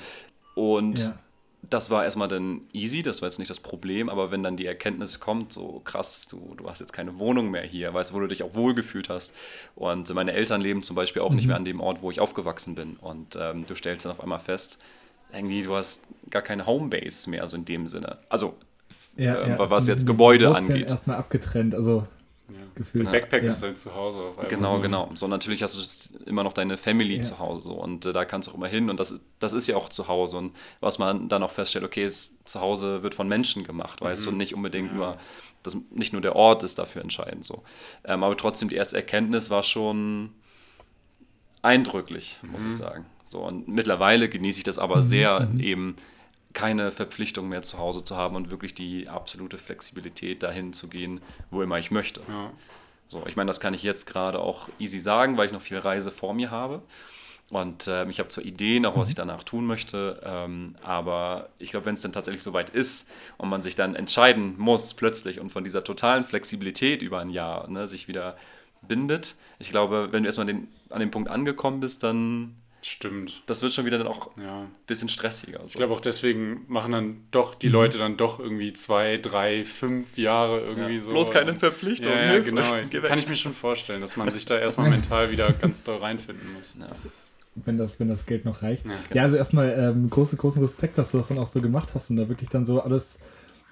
[0.56, 1.20] Und Ja.
[1.69, 4.65] Das war erstmal dann easy, das war jetzt nicht das Problem, aber wenn dann die
[4.65, 8.19] Erkenntnis kommt, so krass, du, du hast jetzt keine Wohnung mehr hier, weißt du, wo
[8.19, 9.33] du dich auch wohlgefühlt hast.
[9.75, 12.75] Und meine Eltern leben zum Beispiel auch nicht mehr an dem Ort, wo ich aufgewachsen
[12.75, 12.95] bin.
[13.01, 14.77] Und ähm, du stellst dann auf einmal fest,
[15.33, 18.17] irgendwie, du hast gar keine Homebase mehr, so in dem Sinne.
[18.29, 18.55] Also,
[19.17, 20.89] äh, was also jetzt Gebäude Wurzeln angeht.
[20.89, 22.07] Erstmal abgetrennt, also
[22.50, 22.56] Ja.
[22.75, 23.12] gefühlt.
[23.12, 23.50] Backpack ja.
[23.50, 24.48] ist dein Zuhause auf einmal.
[24.48, 25.10] Genau, genau.
[25.16, 27.24] So natürlich hast du immer noch deine Family Ja.
[27.24, 29.51] zu Hause so und äh, da kannst du auch immer hin und das, ist- das
[29.54, 33.04] ist ja auch zu Hause und was man dann auch feststellt, okay, ist, zu Hause
[33.04, 35.18] wird von Menschen gemacht, weißt du, und nicht unbedingt nur,
[35.63, 37.63] das, nicht nur der Ort ist dafür entscheidend so.
[38.06, 40.30] Ähm, aber trotzdem, die erste Erkenntnis war schon
[41.62, 43.06] eindrücklich, muss ich sagen.
[43.25, 45.98] So und mittlerweile genieße ich das aber sehr, eben
[46.57, 51.21] keine Verpflichtung mehr zu Hause zu haben und wirklich die absolute Flexibilität dahin zu gehen,
[51.51, 52.21] wo immer ich möchte.
[52.27, 52.49] Ja.
[53.09, 55.77] So, ich meine, das kann ich jetzt gerade auch easy sagen, weil ich noch viel
[55.77, 56.81] Reise vor mir habe.
[57.51, 61.69] Und ähm, ich habe zwar Ideen, auch was ich danach tun möchte, ähm, aber ich
[61.69, 65.51] glaube, wenn es dann tatsächlich soweit ist und man sich dann entscheiden muss plötzlich und
[65.51, 68.35] von dieser totalen Flexibilität über ein Jahr ne, sich wieder
[68.81, 73.44] bindet, ich glaube, wenn du erstmal den, an dem Punkt angekommen bist, dann Stimmt.
[73.48, 74.66] das wird schon wieder dann auch ein Ja.
[74.85, 75.59] bisschen stressiger.
[75.66, 80.18] Ich glaube auch deswegen machen dann doch die Leute dann doch irgendwie zwei, drei, fünf
[80.18, 81.01] Jahre irgendwie Ja.
[81.03, 81.09] so.
[81.11, 82.61] Bloß keine Verpflichtung, Ja, ja Hilfe, genau.
[83.07, 86.53] Kann ich mir schon vorstellen, dass man sich da erstmal mental wieder ganz doll reinfinden
[86.53, 86.75] muss.
[86.79, 86.87] Ja.
[87.66, 88.85] wenn das, wenn das Geld noch reicht.
[88.85, 91.90] Ja, Ja, also erstmal ähm, große, großen Respekt, dass du das dann auch so gemacht
[91.96, 93.18] hast und da wirklich dann so alles,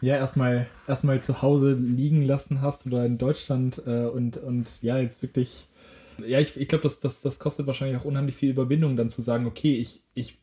[0.02, 4.98] ja, erstmal erstmal zu Hause liegen lassen hast oder in Deutschland äh, und, und ja,
[4.98, 5.68] jetzt wirklich,
[6.26, 9.22] ja, ich, ich glaube, das, das, das kostet wahrscheinlich auch unheimlich viel Überwindung, dann zu
[9.22, 10.38] sagen, okay, ich, ich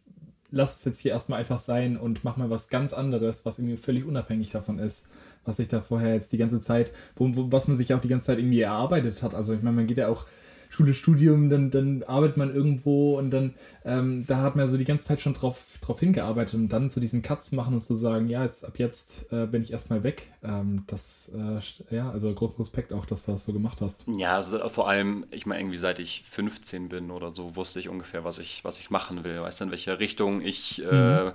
[0.50, 3.76] lasse es jetzt hier erstmal einfach sein und mach mal was ganz anderes, was irgendwie
[3.76, 5.06] völlig unabhängig davon ist,
[5.44, 8.08] was sich da vorher jetzt die ganze Zeit, wo, wo, was man sich auch die
[8.08, 9.34] ganze Zeit irgendwie erarbeitet hat.
[9.34, 10.26] Also ich meine, man geht ja auch
[10.72, 13.52] Schule, Studium, dann, dann arbeitet man irgendwo und dann,
[13.84, 16.98] ähm, da hat man so die ganze Zeit schon drauf, drauf hingearbeitet und dann zu
[16.98, 20.02] diesen Cuts zu machen und zu sagen, ja, jetzt ab jetzt äh, bin ich erstmal
[20.02, 20.28] weg.
[20.42, 24.06] Ähm, das, äh, ja, also großen Respekt auch, dass du das so gemacht hast.
[24.16, 27.90] Ja, also vor allem, ich meine, irgendwie seit ich 15 bin oder so, wusste ich
[27.90, 29.42] ungefähr, was ich, was ich machen will.
[29.42, 31.32] Weißt du, in welcher Richtung ich äh, äh,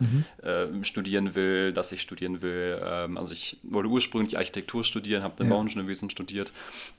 [0.82, 2.82] studieren will, dass ich studieren will.
[2.84, 5.54] Ähm, also ich wollte ursprünglich Architektur studieren, habe dann Ja.
[5.54, 6.52] Bauingenieurwesen studiert,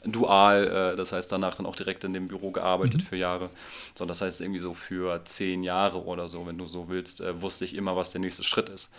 [0.05, 3.51] dual, äh, das heißt danach dann auch direkt in dem Büro gearbeitet für Jahre.
[3.95, 7.41] So, das heißt irgendwie so für zehn Jahre oder so, wenn du so willst, äh,
[7.43, 8.91] wusste ich immer, was der nächste Schritt ist.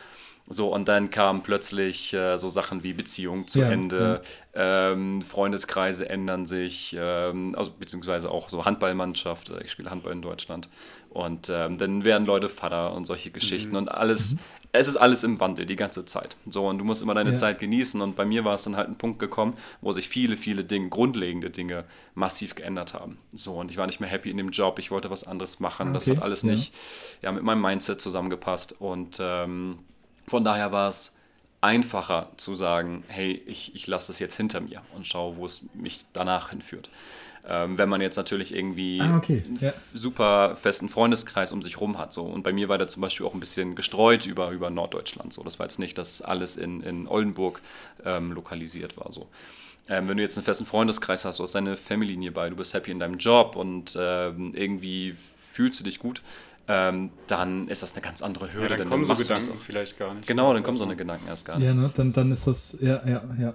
[0.51, 4.21] So, und dann kamen plötzlich äh, so Sachen wie Beziehung zu Ja, Ende,
[4.55, 9.49] ähm, Freundeskreise ändern sich, ähm, also beziehungsweise auch so Handballmannschaft.
[9.49, 10.67] äh, Ich spiele Handball in Deutschland.
[11.09, 14.37] Und ähm, dann werden Leute Vater und solche Geschichten und alles.
[14.71, 16.35] Es ist alles im Wandel die ganze Zeit.
[16.47, 17.35] So, und du musst immer deine Ja.
[17.35, 17.99] Zeit genießen.
[18.01, 20.89] Und bei mir war es dann halt ein Punkt gekommen, wo sich viele, viele Dinge,
[20.89, 23.17] grundlegende Dinge massiv geändert haben.
[23.33, 25.89] So, und ich war nicht mehr happy in dem Job, ich wollte was anderes machen.
[25.89, 26.17] Ah, Das okay.
[26.17, 26.51] hat alles Ja.
[26.51, 26.73] nicht
[27.23, 28.75] ja, mit meinem Mindset zusammengepasst.
[28.79, 29.79] Und ähm,
[30.27, 31.15] von daher war es
[31.61, 35.63] einfacher zu sagen, hey, ich, ich lasse das jetzt hinter mir und schaue, wo es
[35.73, 36.89] mich danach hinführt.
[37.47, 39.73] Ähm, wenn man jetzt natürlich irgendwie Ah, okay, ja.
[39.93, 42.13] super festen Freundeskreis um sich rum hat.
[42.13, 42.23] So.
[42.23, 45.33] Und bei mir war der zum Beispiel auch ein bisschen gestreut über, über Norddeutschland.
[45.33, 45.43] So.
[45.43, 47.61] Das war jetzt nicht, dass alles in, in Oldenburg
[48.05, 49.11] ähm, lokalisiert war.
[49.11, 49.27] So.
[49.87, 52.73] Ähm, wenn du jetzt einen festen Freundeskreis hast, du hast deine Family-Linie bei, du bist
[52.73, 55.15] happy in deinem Job und ähm, irgendwie
[55.51, 56.21] fühlst du dich gut,
[56.67, 58.71] ähm, dann ist das eine ganz andere Hürde.
[58.71, 60.27] Ja, dann kommen so machst du das Gedanken vielleicht gar nicht.
[60.27, 61.65] Genau, dann kommen so eine Gedanken erst gar nicht.
[61.65, 63.53] Ja, ne, dann, dann ist das, ja, ja, ja.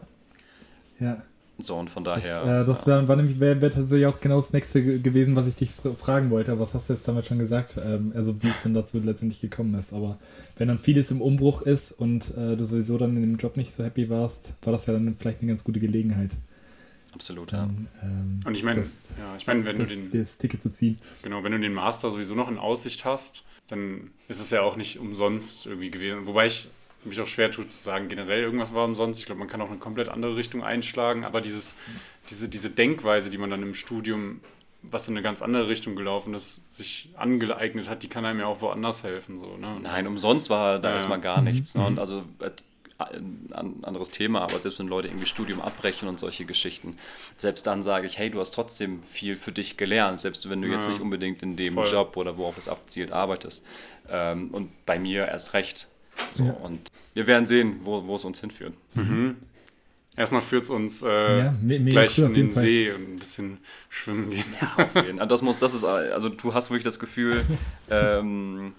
[0.98, 1.22] Ja.
[1.58, 2.62] So, und von Das, daher.
[2.62, 2.86] äh, das ja.
[2.86, 5.70] wär, war nämlich wär, wär tatsächlich auch genau das nächste ge- gewesen, was ich dich
[5.70, 6.52] fr fragen wollte.
[6.52, 7.78] Aber was hast du jetzt damit schon gesagt?
[7.82, 9.92] Ähm, also wie es denn dazu letztendlich gekommen ist.
[9.92, 10.18] Aber
[10.56, 13.72] wenn dann vieles im Umbruch ist und äh, du sowieso dann in dem Job nicht
[13.72, 16.32] so happy warst, war das ja dann vielleicht eine ganz gute Gelegenheit.
[17.12, 18.08] Absolut, dann, ja.
[18.08, 20.70] Ähm, Und ich meine, das, ja, ich meine, wenn das, du den, das Ticket zu
[20.70, 20.96] ziehen.
[21.22, 24.76] genau, wenn du den Master sowieso noch in Aussicht hast, dann ist es ja auch
[24.76, 26.26] nicht umsonst irgendwie gewesen.
[26.26, 26.68] Wobei ich
[27.06, 29.20] mich auch schwer tut zu sagen, generell irgendwas war umsonst.
[29.20, 31.76] Ich glaube, man kann auch eine komplett andere Richtung einschlagen, aber dieses,
[32.30, 34.40] diese, diese Denkweise, die man dann im Studium,
[34.82, 38.46] was in eine ganz andere Richtung gelaufen ist, sich angeeignet hat, die kann einem ja
[38.46, 39.38] auch woanders helfen.
[39.38, 39.78] So, ne?
[39.82, 40.94] Nein, umsonst war da Ja.
[40.96, 41.74] erstmal gar nichts.
[41.74, 41.80] Ne?
[41.80, 41.86] Mhm.
[41.86, 42.50] Und also äh,
[42.98, 46.96] ein an- anderes Thema, aber selbst wenn Leute irgendwie Studium abbrechen und solche Geschichten,
[47.36, 50.68] selbst dann sage ich, hey, du hast trotzdem viel für dich gelernt, selbst wenn du
[50.70, 50.90] jetzt Ja.
[50.92, 51.90] nicht unbedingt in dem Voll.
[51.90, 53.64] Job oder worauf es abzielt arbeitest.
[54.08, 55.88] Ähm, und bei mir erst recht.
[56.32, 56.52] So, Ja.
[56.52, 56.80] Und
[57.14, 58.74] wir werden sehen, wo, wo es uns hinführt.
[58.94, 59.36] Mhm.
[60.16, 61.54] Erstmal führt es uns äh, Ja,
[61.86, 62.62] gleich cool in den Fall.
[62.62, 64.44] See und ein bisschen schwimmen gehen.
[64.76, 65.26] Auf jeden Fall.
[65.26, 67.42] Das muss, das ist, also du hast wirklich das Gefühl,
[67.90, 68.74] ähm,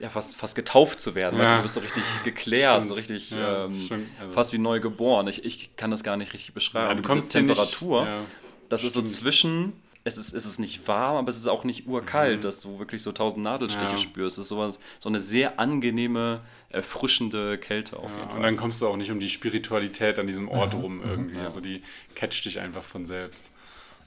[0.00, 1.38] ja, fast, fast getauft zu werden.
[1.38, 1.62] Weißt du, Ja.
[1.62, 2.86] bist so richtig geklärt, Stimmt.
[2.88, 4.08] so richtig Ja, ähm, stimmt.
[4.20, 5.28] Also- fast wie neu geboren.
[5.28, 6.88] Ich, ich kann das gar nicht richtig beschreiben.
[6.88, 8.20] Ja, du Diese kommst Temperatur, Nicht, ja.
[8.68, 9.14] das ist so stimmt.
[9.14, 9.72] zwischen,
[10.04, 12.42] es ist, es ist nicht warm, aber es ist auch nicht urkalt, Mhm.
[12.42, 13.96] dass du wirklich so tausend Nadelstiche Ja.
[13.98, 14.38] spürst.
[14.38, 18.36] Es ist sowas, so eine sehr angenehme, erfrischende Kälte auf jeden Ja, Fall.
[18.36, 21.36] und dann kommst du auch nicht um die Spiritualität an diesem Ort rum irgendwie.
[21.36, 21.44] ja.
[21.44, 21.82] Also die
[22.14, 23.50] catcht dich einfach von selbst.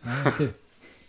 [0.04, 0.50] Ah, okay.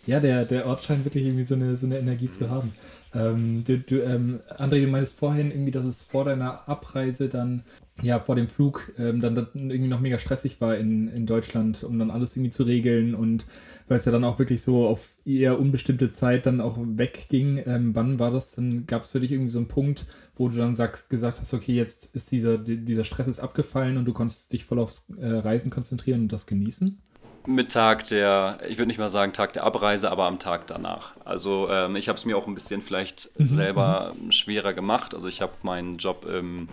[0.05, 2.73] Ja, der, der Ort scheint wirklich irgendwie so eine, so eine Energie zu haben.
[3.13, 7.63] Ähm, du, du, ähm, André, du meinst vorhin irgendwie, dass es vor deiner Abreise dann,
[8.01, 11.83] ja, vor dem Flug, ähm, dann, dann irgendwie noch mega stressig war in, in Deutschland,
[11.83, 13.45] um dann alles irgendwie zu regeln und
[13.87, 17.61] weil es ja dann auch wirklich so auf eher unbestimmte Zeit dann auch wegging.
[17.65, 18.85] Ähm, wann war das dann?
[18.85, 21.73] Gab es für dich irgendwie so einen Punkt, wo du dann sagst, gesagt hast, okay,
[21.73, 25.71] jetzt ist dieser, dieser Stress ist abgefallen und du konntest dich voll aufs äh, Reisen
[25.71, 27.01] konzentrieren und das genießen?
[27.47, 31.13] Mit Tag der, ich würde nicht mal sagen Tag der Abreise, aber am Tag danach.
[31.23, 35.13] Also ähm, ich habe es mir auch ein bisschen vielleicht Mhm, selber schwerer gemacht.
[35.15, 36.67] Also ich habe meinen Job im,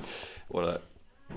[0.49, 0.81] oder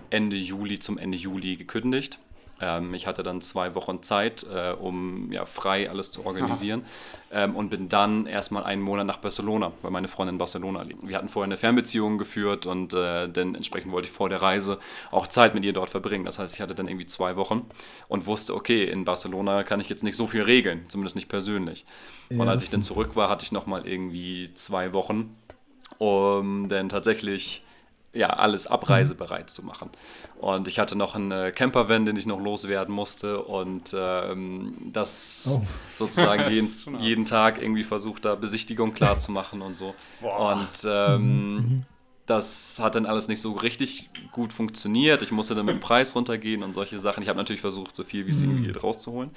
[0.09, 2.17] Ende Juli zum Ende Juli gekündigt.
[2.59, 6.83] Ähm, ich hatte dann zwei Wochen Zeit, äh, um ja, frei alles zu organisieren
[7.31, 11.07] ähm, und bin dann erstmal einen Monat nach Barcelona, weil meine Freundin in Barcelona liegt.
[11.07, 14.79] Wir hatten vorher eine Fernbeziehung geführt und äh, dann entsprechend wollte ich vor der Reise
[15.11, 16.25] auch Zeit mit ihr dort verbringen.
[16.25, 17.65] Das heißt, ich hatte dann irgendwie zwei Wochen
[18.07, 21.85] und wusste, okay, in Barcelona kann ich jetzt nicht so viel regeln, zumindest nicht persönlich.
[22.29, 22.51] Und Ja.
[22.51, 25.35] als ich dann zurück war, hatte ich nochmal irgendwie zwei Wochen,
[25.99, 27.63] um dann tatsächlich
[28.17, 29.89] ja, alles abreisebereit zu machen.
[30.39, 35.45] Und ich hatte noch einen äh, Campervan, den ich noch loswerden musste und ähm, das
[35.49, 35.61] Oh.
[35.95, 37.03] sozusagen Das jeden, hart.
[37.03, 39.95] jeden Tag irgendwie versucht, da Besichtigung klar zu machen und so.
[40.21, 40.51] Boah.
[40.53, 41.83] Und ähm, Mhm.
[42.25, 45.21] das hat dann alles nicht so richtig gut funktioniert.
[45.21, 47.23] Ich musste dann mit dem Preis runtergehen und solche Sachen.
[47.23, 49.31] Ich habe natürlich versucht, so viel wie es irgendwie geht rauszuholen.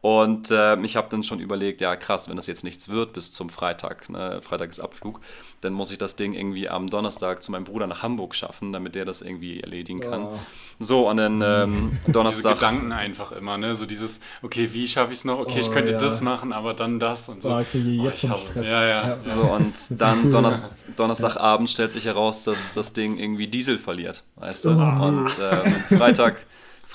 [0.00, 3.32] Und ähm, ich habe dann schon überlegt, ja krass, wenn das jetzt nichts wird bis
[3.32, 5.20] zum Freitag, ne, Freitag ist Abflug,
[5.60, 8.94] dann muss ich das Ding irgendwie am Donnerstag zu meinem Bruder nach Hamburg schaffen, damit
[8.94, 10.22] der das irgendwie erledigen kann.
[10.22, 10.38] Oh.
[10.78, 12.54] So, und dann ähm, Diese Donnerstag.
[12.54, 13.74] Gedanken einfach immer, ne?
[13.74, 15.40] So dieses, okay, wie schaffe ich es noch?
[15.40, 15.98] Okay, ich Oh, könnte ja.
[15.98, 17.58] das machen, aber dann das und so.
[17.58, 18.66] Ich kriege Oh, jetzt ich hasse- Stress.
[18.66, 19.08] Ja, ja.
[19.26, 19.34] ja.
[19.34, 20.30] So, und dann Zuhörer.
[20.32, 24.70] Donners Donnerstagabend stellt sich heraus, dass das Ding irgendwie Diesel verliert, weißt du?
[24.70, 26.36] Oh, und ähm, Freitag,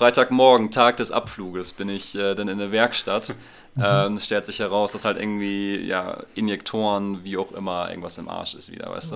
[0.03, 3.35] Freitagmorgen, Tag des Abfluges, bin ich äh, dann in der Werkstatt.
[3.75, 8.53] Ähm, stellt sich heraus, dass halt irgendwie, ja, Injektoren, wie auch immer, irgendwas im Arsch
[8.53, 9.15] ist wieder, weißt du?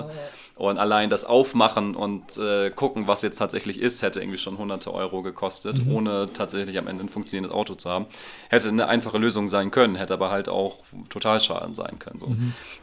[0.55, 4.91] Und allein das Aufmachen und äh, gucken, was jetzt tatsächlich ist, hätte irgendwie schon hunderte
[4.91, 8.07] Euro gekostet, ohne tatsächlich am Ende ein funktionierendes Auto zu haben.
[8.49, 12.19] Hätte eine einfache Lösung sein können, hätte aber halt auch Totalschaden sein können.
[12.19, 12.27] So.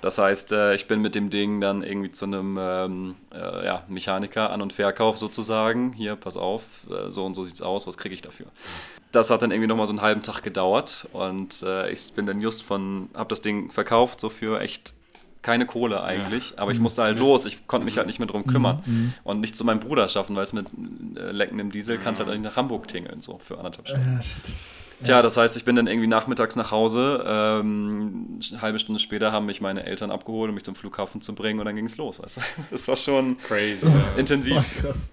[0.00, 3.82] Das heißt, äh, ich bin mit dem Ding dann irgendwie zu einem ähm, äh, ja,
[3.88, 5.92] Mechaniker An- und Verkauf sozusagen.
[5.94, 8.46] Hier, pass auf, äh, so und so sieht's aus, was kriege ich dafür?
[9.14, 12.40] Das hat dann irgendwie nochmal so einen halben Tag gedauert und äh, ich bin dann
[12.40, 14.94] just von, habe das Ding verkauft, so für echt
[15.42, 18.46] keine Kohle eigentlich, aber ich musste halt los, ich konnte mich halt nicht mehr drum
[18.46, 18.82] kümmern
[19.24, 20.66] und nicht zu meinem Bruder schaffen, weil es mit
[21.16, 24.14] äh, leckendem Diesel kannst halt auch nicht nach Hamburg tingeln, so für anderthalb Stunden.
[24.16, 24.56] Ja, shit.
[25.02, 27.22] Tja, das heißt, ich bin dann irgendwie nachmittags nach Hause.
[27.26, 31.34] Ähm, eine halbe Stunde später haben mich meine Eltern abgeholt, um mich zum Flughafen zu
[31.34, 32.22] bringen und dann ging es los.
[32.22, 32.40] Weißt du?
[32.70, 33.86] Das war schon Crazy.
[33.86, 33.92] ja.
[34.16, 34.54] intensiv.
[34.54, 35.08] Boah, krass.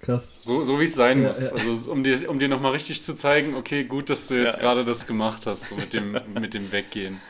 [0.00, 0.28] Krass.
[0.40, 1.50] So, so wie es sein Ja, muss.
[1.50, 1.56] ja.
[1.56, 4.60] Also um dir, um dir nochmal richtig zu zeigen, okay, gut, dass du jetzt Ja.
[4.60, 7.20] gerade das gemacht hast, so mit dem, mit dem Weggehen.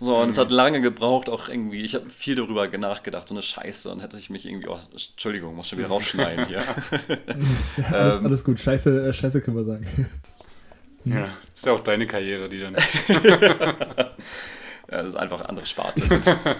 [0.00, 1.84] So, und es hat lange gebraucht, auch irgendwie.
[1.84, 3.90] Ich habe viel darüber nachgedacht, so eine Scheiße.
[3.90, 6.62] Und hätte ich mich irgendwie, oh, Entschuldigung, muss schon wieder rausschneiden hier.
[7.76, 8.26] Ja, alles, Ähm.
[8.26, 8.60] alles gut.
[8.60, 9.86] Scheiße, äh, Scheiße können wir sagen.
[11.04, 12.76] Ja, ist ja auch deine Karriere, die dann.
[14.90, 16.02] Ja, das ist einfach eine andere Sparte.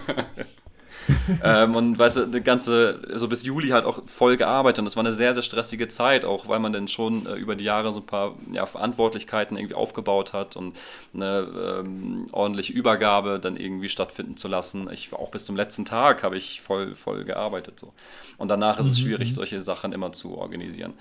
[1.44, 4.97] ähm, und weißt du, eine ganze, so bis Juli halt auch voll gearbeitet und das
[4.97, 7.92] war eine sehr, sehr stressige Zeit, auch weil man dann schon äh, über die Jahre
[7.92, 10.77] so ein paar ja, Verantwortlichkeiten irgendwie aufgebaut hat und
[11.14, 14.88] eine ähm, ordentliche Übergabe dann irgendwie stattfinden zu lassen.
[14.92, 17.92] Ich war auch bis zum letzten Tag habe ich voll, voll gearbeitet so.
[18.37, 20.94] Und danach ist es schwierig, solche Sachen immer zu organisieren.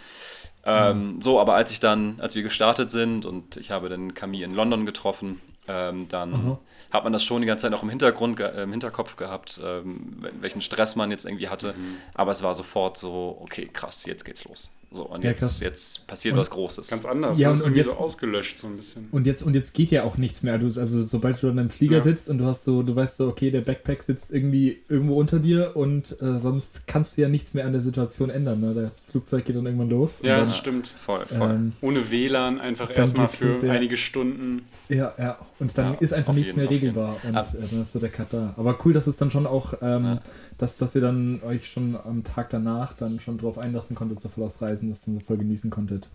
[0.66, 4.44] Ähm, so, aber als ich dann, als wir gestartet sind und ich habe dann Camille
[4.44, 6.60] in London getroffen, ähm, dann Aha.
[6.92, 10.18] Hat man das schon die ganze Zeit noch im Hintergrund, äh, im Hinterkopf gehabt, ähm,
[10.22, 11.76] wel- welchen Stress man jetzt irgendwie hatte.
[12.14, 14.72] Aber es war sofort so, okay, krass, jetzt geht's los.
[14.90, 16.88] So, und Ja, jetzt, jetzt passiert Und- was Großes.
[16.88, 17.38] Ganz anders.
[17.38, 19.08] Ja, Ja, und- und, jetzt- so ausgelöscht so ein bisschen.
[19.12, 20.58] Und jetzt, und jetzt geht ja auch nichts mehr.
[20.58, 22.04] Du, also sobald du dann im Flieger Ja.
[22.04, 25.40] sitzt und du hast so, du weißt so, okay, der Backpack sitzt irgendwie irgendwo unter
[25.40, 28.62] dir und äh, sonst kannst du ja nichts mehr an der Situation ändern.
[28.62, 28.74] Ne?
[28.94, 30.20] Das Flugzeug geht dann irgendwann los.
[30.24, 30.88] ja, das stimmt.
[30.88, 31.38] voll, voll.
[31.40, 33.74] dann, ähm, Ohne WLAN einfach Dann erstmal für los, ja.
[33.74, 34.68] einige Stunden.
[34.88, 35.38] ja, ja.
[35.60, 37.42] Und dann Ja, ist einfach nichts jeden, mehr regelbar und Ah.
[37.42, 38.54] äh, dann ist so der Cut da.
[38.58, 40.20] Aber cool, dass es dann schon auch, ähm, Ja.
[40.60, 44.30] dass, dass ihr dann euch schon am Tag danach dann schon drauf einlassen konntet, so
[44.30, 44.44] voll
[44.78, 46.10] ausreisen, dass ihr dann so voll genießen konntet.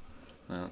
[0.48, 0.70] Ja.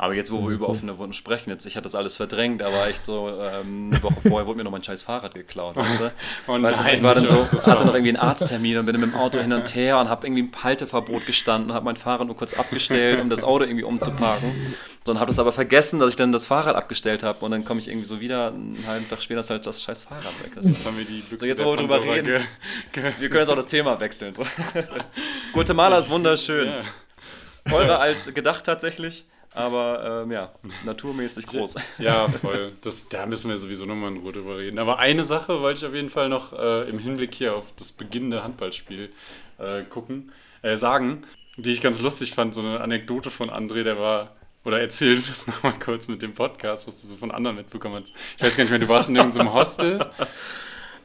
[0.00, 0.76] Aber jetzt, wo wir über cool.
[0.76, 4.20] offene Wunden sprechen, jetzt, ich hatte das alles verdrängt, aber echt so, ähm, eine Woche
[4.28, 6.12] vorher wurde mir noch mein scheiß Fahrrad geklaut, weißt du?
[6.46, 8.94] Oh Weißt du, nein, ich war dann so, hatte noch irgendwie einen Arzttermin und bin
[9.00, 11.96] mit dem Auto hin und her und habe irgendwie im Halteverbot gestanden und habe mein
[11.96, 14.76] Fahrrad nur kurz abgestellt, um das Auto irgendwie umzuparken.
[15.04, 17.64] So, und habe das aber vergessen, dass ich dann das Fahrrad abgestellt habe und dann
[17.64, 20.52] komme ich irgendwie so wieder, einen halben Tag später ist halt das scheiß Fahrrad weg.
[20.54, 22.44] Das Jetzt haben wir die Büchse So, jetzt wollen wir drüber reden.
[22.92, 24.32] wir können jetzt auch das Thema wechseln.
[24.32, 24.44] So.
[25.54, 26.70] Guatemala ist wunderschön.
[27.68, 30.52] Teurer als gedacht tatsächlich, aber ähm, ja,
[30.84, 31.76] naturmäßig groß.
[31.98, 32.72] Ja, voll.
[32.82, 34.78] Das, da müssen wir sowieso nochmal in Ruhe drüber reden.
[34.78, 37.92] Aber eine Sache wollte ich auf jeden Fall noch äh, im Hinblick hier auf das
[37.92, 39.10] beginnende Handballspiel
[39.58, 40.32] äh, gucken,
[40.62, 41.24] äh, sagen,
[41.56, 42.54] die ich ganz lustig fand.
[42.54, 46.34] So eine Anekdote von André, der war, oder erzähl du das nochmal kurz mit dem
[46.34, 48.12] Podcast, was du so von anderen mitbekommen hast.
[48.36, 49.98] Ich weiß gar nicht mehr, du warst in irgendeinem Hostel.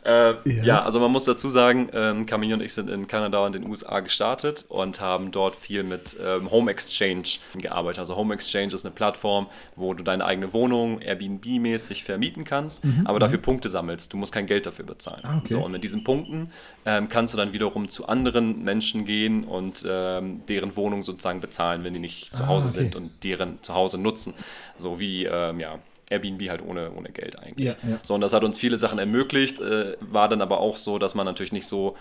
[0.05, 0.63] Äh, Ja.
[0.63, 0.83] ja.
[0.83, 3.99] also man muss dazu sagen, ähm, Camille und ich sind in Kanada und den USA
[4.01, 7.23] gestartet und haben dort viel mit ähm, Home Exchange
[7.57, 7.99] gearbeitet.
[7.99, 13.19] Also Home Exchange ist eine Plattform, wo du deine eigene Wohnung Airbnb-mäßig vermieten kannst, aber
[13.19, 14.11] dafür Punkte sammelst.
[14.13, 15.21] Du musst kein Geld dafür bezahlen.
[15.23, 15.47] Ah, okay.
[15.49, 16.51] So, und mit diesen Punkten
[16.85, 21.83] ähm, kannst du dann wiederum zu anderen Menschen gehen und ähm, deren Wohnung sozusagen bezahlen,
[21.83, 22.79] wenn die nicht zu Ah, Hause okay.
[22.79, 24.33] sind und deren zu Hause nutzen.
[24.77, 25.79] So wie ähm, ja,
[26.13, 27.67] Airbnb halt ohne, ohne Geld eigentlich.
[27.67, 27.99] Ja, ja.
[28.03, 31.15] So, und das hat uns viele Sachen ermöglicht, äh, war dann aber auch so, dass
[31.15, 31.97] man natürlich nicht so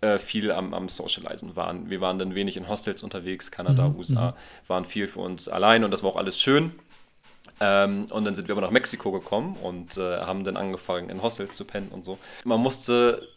[0.00, 1.88] äh, viel am, am Socializen waren.
[1.88, 5.84] Wir waren dann wenig in Hostels unterwegs, Kanada, Mhm, USA, waren viel für uns allein
[5.84, 6.72] und das war auch alles schön.
[7.60, 11.22] Ähm, und dann sind wir aber nach Mexiko gekommen und äh, haben dann angefangen, in
[11.22, 12.18] Hostels zu pennen und so.
[12.44, 13.28] Man musste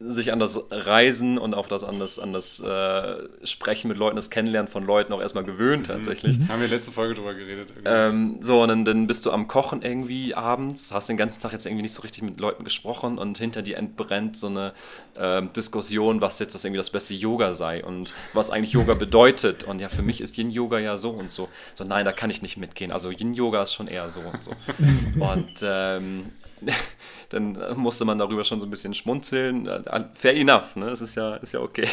[0.00, 4.16] sich an das Reisen und auch das an das, an das äh, Sprechen mit Leuten,
[4.16, 6.38] das Kennenlernen von Leuten auch erstmal gewöhnt tatsächlich.
[6.48, 7.68] Haben wir letzte Folge drüber geredet.
[7.84, 11.52] Ähm, so, und dann, dann bist du am Kochen irgendwie abends, hast den ganzen Tag
[11.52, 14.72] jetzt irgendwie nicht so richtig mit Leuten gesprochen und hinter dir entbrennt so eine
[15.16, 19.62] ähm, Diskussion, was jetzt das irgendwie das beste Yoga sei und was eigentlich Yoga bedeutet.
[19.62, 21.48] Und ja, für mich ist Yin-Yoga ja so und so.
[21.74, 22.90] So, nein, da kann ich nicht mitgehen.
[22.90, 24.52] Also Yin-Yoga ist schon eher so und so.
[25.20, 26.32] Und ähm,
[27.30, 29.66] dann musste man darüber schon so ein bisschen schmunzeln.
[29.66, 30.88] Äh, Fair enough, ne?
[30.88, 31.88] Es ist ja, ist ja okay.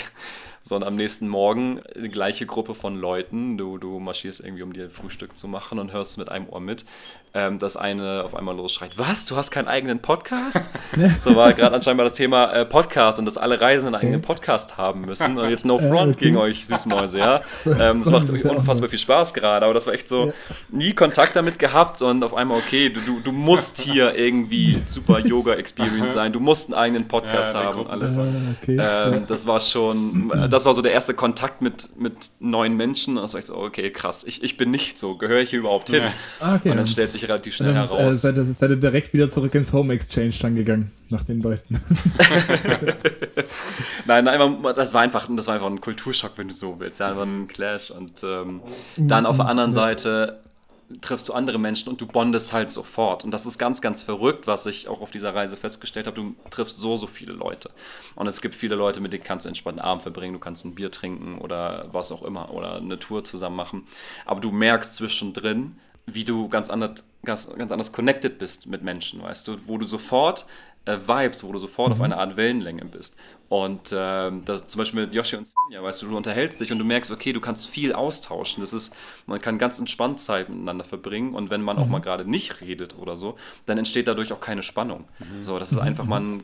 [0.63, 4.74] So, und am nächsten Morgen die gleiche Gruppe von Leuten, du, du marschierst irgendwie, um
[4.74, 6.86] dir Frühstück zu machen und hörst mit einem Ohr mit,
[7.34, 10.69] ähm, dass eine auf einmal losschreit, was, du hast keinen eigenen Podcast?
[11.19, 14.78] so war gerade anscheinend das Thema äh, Podcast und dass alle Reisenden einen eigenen Podcast
[14.78, 15.38] haben müssen.
[15.38, 17.41] Und jetzt no Äh, front gegen euch Süßmäuse, ja.
[17.65, 20.34] Ähm, das so macht unfassbar viel Spaß gerade, aber das war echt so, Ja.
[20.69, 25.19] nie Kontakt damit gehabt und auf einmal, okay, du, du, du musst hier irgendwie super
[25.19, 28.19] Yoga-Experience sein, du musst einen eigenen Podcast Ja, haben und alles.
[28.19, 28.26] Ah,
[28.62, 28.78] okay.
[28.80, 33.16] Ähm, das war schon, das war so der erste Kontakt mit, mit neuen Menschen.
[33.16, 36.04] War ich so, okay, krass, ich, ich bin nicht so, gehöre ich hier überhaupt hin?
[36.04, 36.14] Ja.
[36.40, 36.72] Ah, okay.
[36.72, 38.22] Und dann stellt sich relativ schnell dann äh, heraus.
[38.22, 41.80] seid, ihr, seid ihr direkt wieder zurück ins Home Exchange dann gegangen, nach den Leuten.
[44.06, 47.00] Nein, nein, das war einfach, das war einfach ein Kulturschock, wenn du so willst.
[47.00, 47.92] Ja, einfach ein Clash.
[47.92, 48.62] Und ähm,
[48.98, 50.40] dann auf der anderen Seite
[50.99, 53.23] triffst du andere Menschen und du bondest halt sofort.
[53.23, 56.15] Und das ist ganz, ganz verrückt, was ich auch auf dieser Reise festgestellt habe.
[56.15, 57.69] Du triffst so, so viele Leute.
[58.15, 60.34] Und es gibt viele Leute, mit denen kannst du entspannt einen Abend verbringen.
[60.34, 63.88] Du kannst ein Bier trinken oder was auch immer oder eine Tour zusammen machen.
[64.25, 69.21] Aber du merkst zwischendrin, wie du ganz anders, ganz, ganz anders connected bist mit Menschen,
[69.21, 70.45] weißt du, wo du sofort
[70.86, 73.17] äh, Vibes, wo du sofort auf einer Art Wellenlänge bist.
[73.50, 76.80] Und ähm, das zum Beispiel mit Yoshi und Svenja, weißt du, du unterhältst dich und
[76.80, 78.62] du merkst, okay, du kannst viel austauschen.
[78.62, 82.30] Das ist, man kann ganz entspannt Zeit miteinander verbringen und wenn man auch mal gerade
[82.30, 85.06] nicht redet oder so, dann entsteht dadurch auch keine Spannung.
[85.41, 86.44] So, das ist einfach, man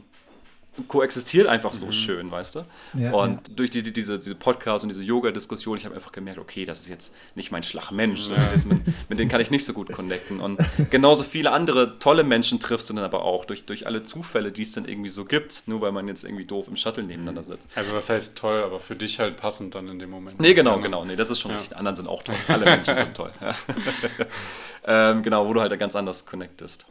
[0.88, 2.66] koexistiert einfach so schön, weißt du?
[2.94, 6.40] Ja, und durch die, die, diese, diese Podcast und diese Yoga-Diskussion, ich habe einfach gemerkt,
[6.40, 9.74] okay, das ist jetzt nicht mein Schlagmensch, jetzt mit, mit denen kann ich nicht so
[9.74, 10.40] gut connecten.
[10.40, 10.60] Und
[10.92, 14.62] genauso viele andere tolle Menschen triffst du dann aber auch durch, durch alle Zufälle, die
[14.63, 17.68] es dann irgendwie so gibt, nur weil man jetzt irgendwie doof im Shuttle nebeneinander sitzt.
[17.76, 20.40] Also was heißt toll, aber für dich halt passend dann in dem Moment.
[20.40, 20.82] Nee, genau, Ja.
[20.82, 21.06] genau.
[21.06, 21.58] Nee, das ist schon Ja.
[21.58, 21.74] richtig.
[21.74, 22.36] Die anderen sind auch toll.
[22.48, 23.32] Alle Menschen sind toll.
[23.42, 23.56] Ja.
[25.12, 26.86] ähm, genau, wo du halt ganz anders connectest.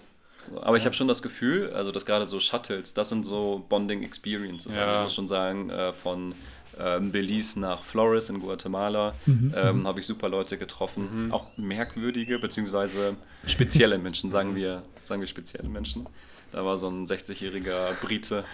[0.61, 4.03] Aber ich habe schon das Gefühl, also dass gerade so Shuttles, das sind so Bonding
[4.03, 4.69] Experiences.
[4.77, 4.97] Also Ja.
[4.99, 6.35] ich muss schon sagen, äh, von
[6.79, 9.15] ähm, Belize nach Flores in Guatemala.
[9.25, 11.29] Mhm, ähm, Habe ich super Leute getroffen.
[11.33, 16.07] Auch merkwürdige, beziehungsweise spezielle Menschen, sagen wir, sagen wir spezielle Menschen.
[16.53, 18.45] Da war so ein 60-jähriger Brite,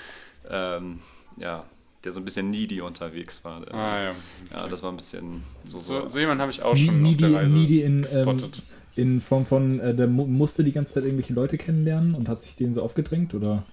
[0.48, 1.00] ähm,
[1.36, 1.64] ja,
[2.04, 3.62] der so ein bisschen needy unterwegs war.
[3.72, 4.14] Ah, ja.
[4.52, 5.78] Ja, das war ein bisschen so.
[5.80, 6.18] So, so.
[6.18, 8.62] jemanden habe ich auch schon auf needy- der Reise in, ähm, gespottet.
[8.94, 12.42] In Form von, äh, der mu musste die ganze Zeit irgendwelche Leute kennenlernen und hat
[12.42, 13.64] sich denen so aufgedrängt oder?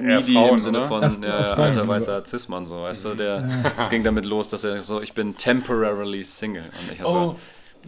[0.00, 0.88] Needy Frauen, im Sinne oder?
[0.88, 3.46] von Ach, ja, Frauen, alter weißer Cis-Mann, so, weißt du, der,
[3.78, 6.64] es ging damit los, dass er so, ich bin temporarily single.
[6.80, 7.36] Und ich also,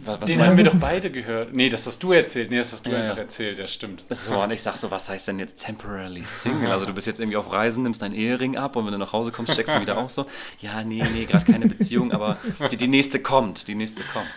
[0.05, 1.53] wa- was Den haben wir doch beide gehört.
[1.53, 2.51] Nee, das hast du erzählt.
[2.51, 3.23] Nee, das hast du Ja, einfach ja.
[3.23, 3.57] erzählt.
[3.57, 4.05] Ja, stimmt.
[4.09, 6.71] So, und ich sag so, was heißt denn jetzt temporarily single?
[6.71, 9.13] Also du bist jetzt irgendwie auf Reisen, nimmst deinen Ehering ab und wenn du nach
[9.13, 10.27] Hause kommst, steckst du wieder auf so.
[10.59, 12.37] Ja, nee, nee, gerade keine Beziehung, aber
[12.71, 14.27] die, die nächste kommt, die nächste kommt.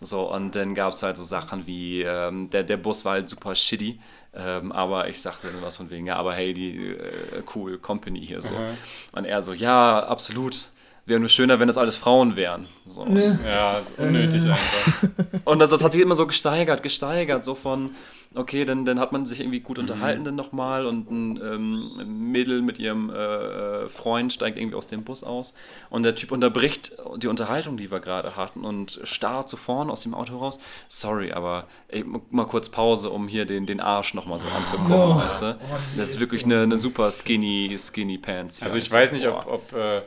[0.00, 3.28] So, und dann gab es halt so Sachen wie, ähm, der, der Bus war halt
[3.28, 4.00] super shitty,
[4.34, 8.24] ähm, aber ich sagte dann was von wegen, ja, aber hey, die äh, cool Company
[8.24, 8.54] hier so.
[8.54, 8.70] Aha.
[9.12, 10.68] Und er so, ja, absolut.
[11.04, 12.66] Wäre nur schöner, wenn das alles Frauen wären.
[12.86, 13.06] So.
[13.06, 15.40] Ja, unnötig einfach.
[15.44, 17.90] Und das, das hat sich immer so gesteigert, gesteigert, so von,
[18.38, 22.62] okay, dann, dann hat man sich irgendwie gut unterhalten dann nochmal und ein ähm, Mädel
[22.62, 25.54] mit ihrem äh, äh, Freund steigt irgendwie aus dem Bus aus
[25.90, 30.02] und der Typ unterbricht die Unterhaltung, die wir gerade hatten und starrt so vorne aus
[30.02, 30.58] dem Auto raus.
[30.88, 35.16] Sorry, aber ey, mal kurz Pause, um hier den, den Arsch nochmal so anzugucken, Oh.
[35.16, 35.58] weißt du?
[35.96, 38.62] Das ist wirklich eine, eine super skinny, skinny Pants.
[38.62, 40.02] Also ich weiß nicht, ob ob äh,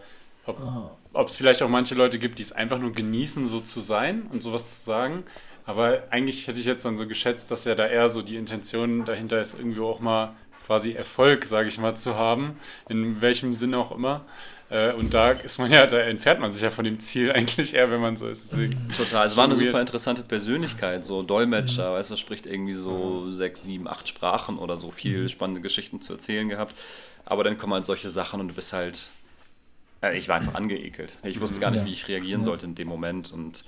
[0.45, 0.57] ob
[1.13, 4.23] ob es vielleicht auch manche Leute gibt, die es einfach nur genießen, so zu sein
[4.31, 5.23] und sowas zu sagen.
[5.65, 9.05] Aber eigentlich hätte ich jetzt dann so geschätzt, dass ja da eher so die Intention
[9.05, 10.33] dahinter ist, irgendwie auch mal
[10.65, 12.57] quasi Erfolg, sage ich mal, zu haben,
[12.89, 14.25] in welchem Sinne auch immer.
[14.69, 17.73] Äh, Und da ist man ja, da entfernt man sich ja von dem Ziel eigentlich
[17.73, 18.53] eher, wenn man so ist.
[18.53, 19.25] Deswegen, Total.
[19.25, 23.87] Es war eine super interessante Persönlichkeit, so Dolmetscher, weißt du, spricht irgendwie so sechs, sieben,
[23.87, 26.75] acht Sprachen oder so, viel spannende Geschichten zu erzählen gehabt.
[27.25, 29.11] Aber dann kommen halt solche Sachen und du bist halt.
[30.01, 31.17] Äh, ich war einfach angeekelt.
[31.23, 33.63] Ich wusste gar nicht, wie ich reagieren sollte in dem Moment und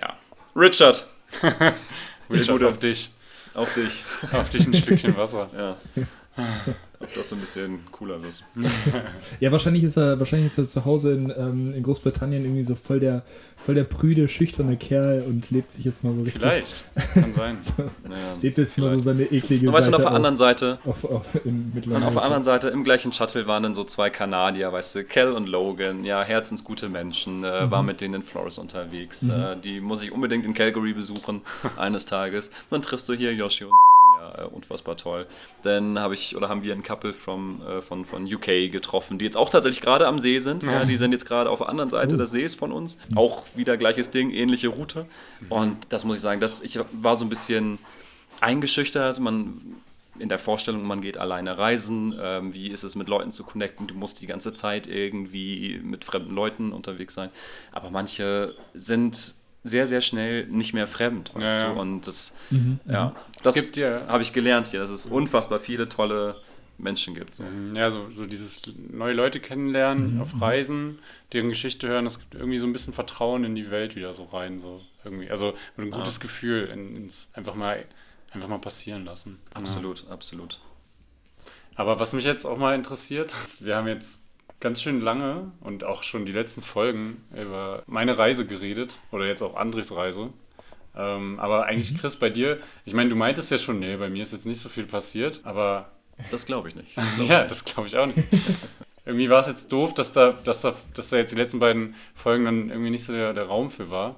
[0.00, 0.16] ja.
[0.54, 1.06] Richard,
[2.30, 2.68] Richard, Gute.
[2.68, 3.10] auf dich.
[3.54, 4.04] auf dich.
[4.32, 5.50] Auf dich ein Stückchen Wasser.
[5.56, 5.76] Ja.
[6.36, 8.44] Ob das so ein bisschen cooler wird.
[9.40, 12.74] Ja, wahrscheinlich ist er, wahrscheinlich ist er zu Hause in, ähm, in Großbritannien irgendwie so
[12.74, 13.22] voll der,
[13.56, 16.40] voll der prüde, schüchterne Kerl und lebt sich jetzt mal so richtig.
[16.40, 16.84] Vielleicht.
[17.14, 17.58] Kann sein.
[18.04, 18.36] Naja.
[18.40, 21.04] Lebt jetzt mal so seine eklige Und weißt du, auf Seite der anderen Seite, Auf,
[21.04, 24.94] auf, Und auf der anderen Seite im gleichen Shuttle waren dann so zwei Kanadier, weißt
[24.94, 29.22] du, Kel und Logan, ja, herzensgute Menschen, äh, war mit denen in Flores unterwegs.
[29.24, 31.42] Äh, die muss ich unbedingt in Calgary besuchen
[31.76, 32.50] eines Tages.
[32.70, 33.72] Dann triffst du hier Yoshi und
[34.22, 35.26] ja, äh, unfassbar toll.
[35.62, 39.24] Dann habe ich oder haben wir ein Couple from, äh, von, von UK getroffen, die
[39.24, 40.62] jetzt auch tatsächlich gerade am See sind.
[40.62, 40.84] Ja.
[40.84, 42.18] die sind jetzt gerade auf der anderen Seite Oh.
[42.18, 42.98] des Sees von uns.
[43.14, 45.06] Auch wieder gleiches Ding, ähnliche Route.
[45.48, 47.78] Und das muss ich sagen, das, ich war so ein bisschen
[48.40, 49.20] eingeschüchtert.
[49.20, 49.76] Man
[50.18, 53.86] in der Vorstellung, man geht alleine reisen, ähm, wie ist es mit Leuten zu connecten,
[53.86, 57.30] du musst die ganze Zeit irgendwie mit fremden Leuten unterwegs sein.
[57.72, 61.72] Aber manche sind sehr, sehr schnell nicht mehr fremd, weißt Ja, ja.
[61.74, 61.80] du?
[61.80, 65.88] Und das, Mhm, ja, das gibt ja- habe ich gelernt hier, dass es unfassbar viele
[65.88, 66.36] tolle
[66.78, 67.34] Menschen gibt.
[67.36, 67.44] So.
[67.74, 70.98] Ja, so, so dieses neue Leute kennenlernen, auf Reisen,
[71.32, 74.24] deren Geschichte hören, das gibt irgendwie so ein bisschen Vertrauen in die Welt wieder so
[74.24, 75.30] rein, so irgendwie.
[75.30, 77.84] Also ein gutes Gefühl in, ins einfach mal
[78.32, 79.38] einfach mal passieren lassen.
[79.54, 80.58] Absolut, absolut.
[81.74, 84.21] Aber was mich jetzt auch mal interessiert, ist, wir haben jetzt
[84.62, 89.42] ganz schön lange und auch schon die letzten Folgen über meine Reise geredet oder jetzt
[89.42, 90.30] auch Andres Reise.
[90.96, 94.22] Ähm, aber eigentlich, Chris, bei dir, ich meine, du meintest ja schon, nee, bei mir
[94.22, 95.90] ist jetzt nicht so viel passiert, aber
[96.30, 96.96] Das glaube ich nicht.
[97.28, 98.18] ja, das glaube ich auch nicht.
[99.04, 101.94] irgendwie war es jetzt doof, dass da, dass, da, dass da jetzt die letzten beiden
[102.14, 104.16] Folgen dann irgendwie nicht so der, der Raum für war.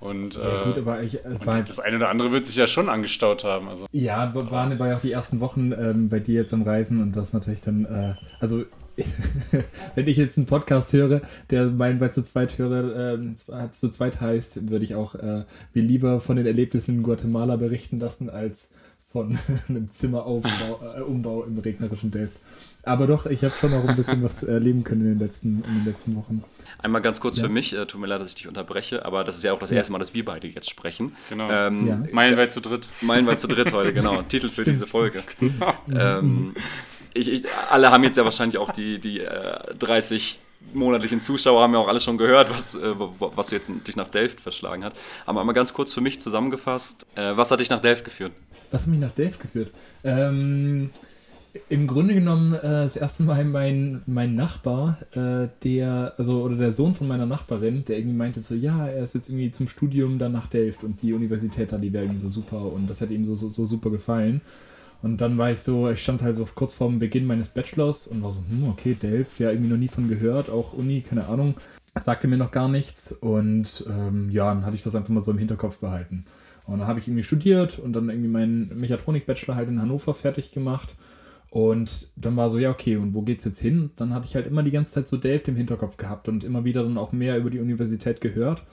[0.00, 2.66] Und, Ja, äh, gut, aber ich, äh, war, das eine oder andere wird sich ja
[2.66, 3.68] schon angestaut haben.
[3.68, 3.86] Also.
[3.92, 7.00] Ja, wa- waren war ja auch die ersten Wochen ähm, bei dir jetzt am Reisen
[7.00, 8.64] und das natürlich dann, äh, also
[9.94, 14.20] wenn ich jetzt einen Podcast höre, der meinen bei zu zweit höre, z- zu zweit
[14.20, 18.68] heißt, würde ich auch äh, mir lieber von den Erlebnissen in Guatemala berichten lassen, als
[19.12, 22.36] von einem Zimmeraufbau, äh, Umbau im regnerischen Delft.
[22.86, 25.74] Aber doch, ich habe schon noch ein bisschen was erleben können in den letzten, in
[25.76, 26.44] den letzten Wochen.
[26.78, 27.44] Einmal ganz kurz Ja.
[27.44, 29.58] für mich, äh, tut mir leid, dass ich dich unterbreche, aber das ist ja auch
[29.58, 31.12] das erste Mal, dass wir beide jetzt sprechen.
[31.30, 31.50] Genau.
[31.50, 32.02] Ähm, Ja.
[32.12, 32.88] Meilenweit zu dritt.
[33.00, 34.20] Meilenweit zu dritt heute, genau.
[34.22, 35.22] Titel für diese Folge.
[35.90, 36.54] ähm,
[37.14, 40.40] ich, ich, alle haben jetzt ja wahrscheinlich auch die, die äh, 30
[40.72, 44.40] monatlichen Zuschauer haben ja auch alle schon gehört, was, äh, was jetzt dich nach Delft
[44.40, 44.94] verschlagen hat.
[45.26, 48.32] Aber einmal ganz kurz für mich zusammengefasst, äh, was hat dich nach Delft geführt?
[48.70, 49.70] Was hat mich nach Delft geführt?
[50.02, 50.90] Ähm,
[51.68, 56.72] Im Grunde genommen äh, das erste Mal mein, mein Nachbar, äh, der, also oder der
[56.72, 60.18] Sohn von meiner Nachbarin, der irgendwie meinte so, ja, er ist jetzt irgendwie zum Studium
[60.18, 63.10] dann nach Delft und die Universität da, die wäre irgendwie so super und das hat
[63.10, 64.40] ihm so, so, so super gefallen.
[65.02, 68.22] Und dann war ich so, ich stand halt so kurz vorm Beginn meines Bachelors und
[68.22, 71.54] war so, hm, okay, Delft, ja, irgendwie noch nie von gehört, auch Uni, keine Ahnung.
[71.98, 73.12] sagte mir noch gar nichts.
[73.12, 76.24] Und ähm, ja, dann hatte ich das einfach mal so im Hinterkopf behalten.
[76.66, 80.50] Und dann habe ich irgendwie studiert und dann irgendwie meinen Mechatronik-Bachelor halt in Hannover fertig
[80.52, 80.94] gemacht.
[81.50, 83.90] Und dann war so, ja, okay, und wo geht's jetzt hin?
[83.96, 86.64] Dann hatte ich halt immer die ganze Zeit so Delft im Hinterkopf gehabt und immer
[86.64, 88.64] wieder dann auch mehr über die Universität gehört.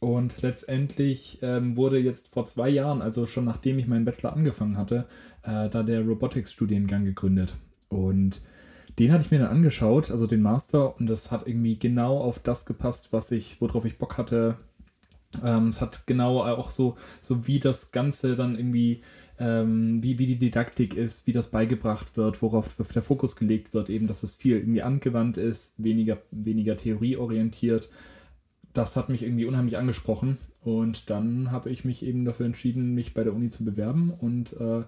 [0.00, 4.76] Und letztendlich ähm, wurde jetzt vor zwei Jahren, also schon nachdem ich meinen Bachelor angefangen
[4.76, 5.06] hatte,
[5.42, 7.54] äh, da der Robotics-Studiengang gegründet.
[7.88, 8.40] Und
[8.98, 12.38] den hatte ich mir dann angeschaut, also den Master, und das hat irgendwie genau auf
[12.38, 14.56] das gepasst, was ich, worauf ich Bock hatte.
[15.44, 19.02] Ähm, es hat genau auch so, so wie das Ganze dann irgendwie,
[19.38, 23.88] ähm, wie, wie die Didaktik ist, wie das beigebracht wird, worauf der Fokus gelegt wird,
[23.90, 27.88] eben, dass es viel irgendwie angewandt ist, weniger, weniger theorieorientiert
[28.72, 30.38] das hat mich irgendwie unheimlich angesprochen.
[30.62, 34.52] Und dann habe ich mich eben dafür entschieden, mich bei der Uni zu bewerben und
[34.54, 34.84] äh,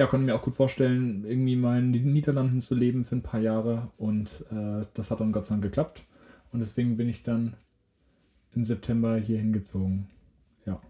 [0.00, 3.22] ja, konnte mir auch gut vorstellen, irgendwie mal in den Niederlanden zu leben für ein
[3.22, 3.90] paar Jahre.
[3.98, 6.04] Und äh, das hat dann Gott sei Dank geklappt.
[6.52, 7.52] Und deswegen bin ich dann
[8.54, 10.08] im September hier hingezogen.
[10.64, 10.80] Ja.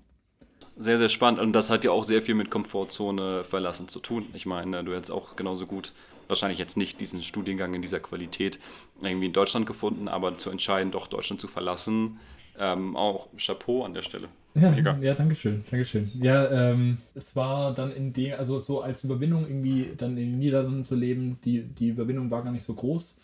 [0.76, 1.40] Sehr, sehr spannend.
[1.40, 4.26] Und das hat ja auch sehr viel mit Komfortzone verlassen zu tun.
[4.32, 5.92] Ich meine, du hättest auch genauso gut
[6.28, 8.60] wahrscheinlich jetzt nicht diesen Studiengang in dieser Qualität
[9.02, 12.20] irgendwie in Deutschland gefunden, aber zu entscheiden, doch Deutschland zu verlassen,
[12.56, 14.28] ähm, auch Chapeau an der Stelle.
[14.54, 14.98] Ja, Mega.
[15.00, 16.10] ja, danke schön, danke schön.
[16.20, 20.38] Ja, ähm, es war dann in dem, also so als Überwindung irgendwie dann in den
[20.38, 23.16] Niederlanden zu leben, die, die Überwindung war gar nicht so groß.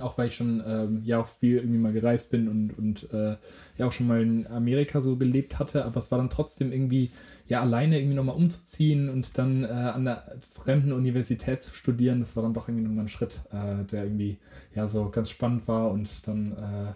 [0.00, 3.36] Auch weil ich schon ähm, ja auch viel irgendwie mal gereist bin und, und äh,
[3.78, 7.10] ja auch schon mal in Amerika so gelebt hatte, aber es war dann trotzdem irgendwie
[7.46, 12.36] ja alleine irgendwie nochmal umzuziehen und dann äh, an der fremden Universität zu studieren, das
[12.36, 14.36] war dann doch irgendwie nochmal ein Schritt, äh, der irgendwie
[14.74, 16.92] ja so ganz spannend war und dann äh,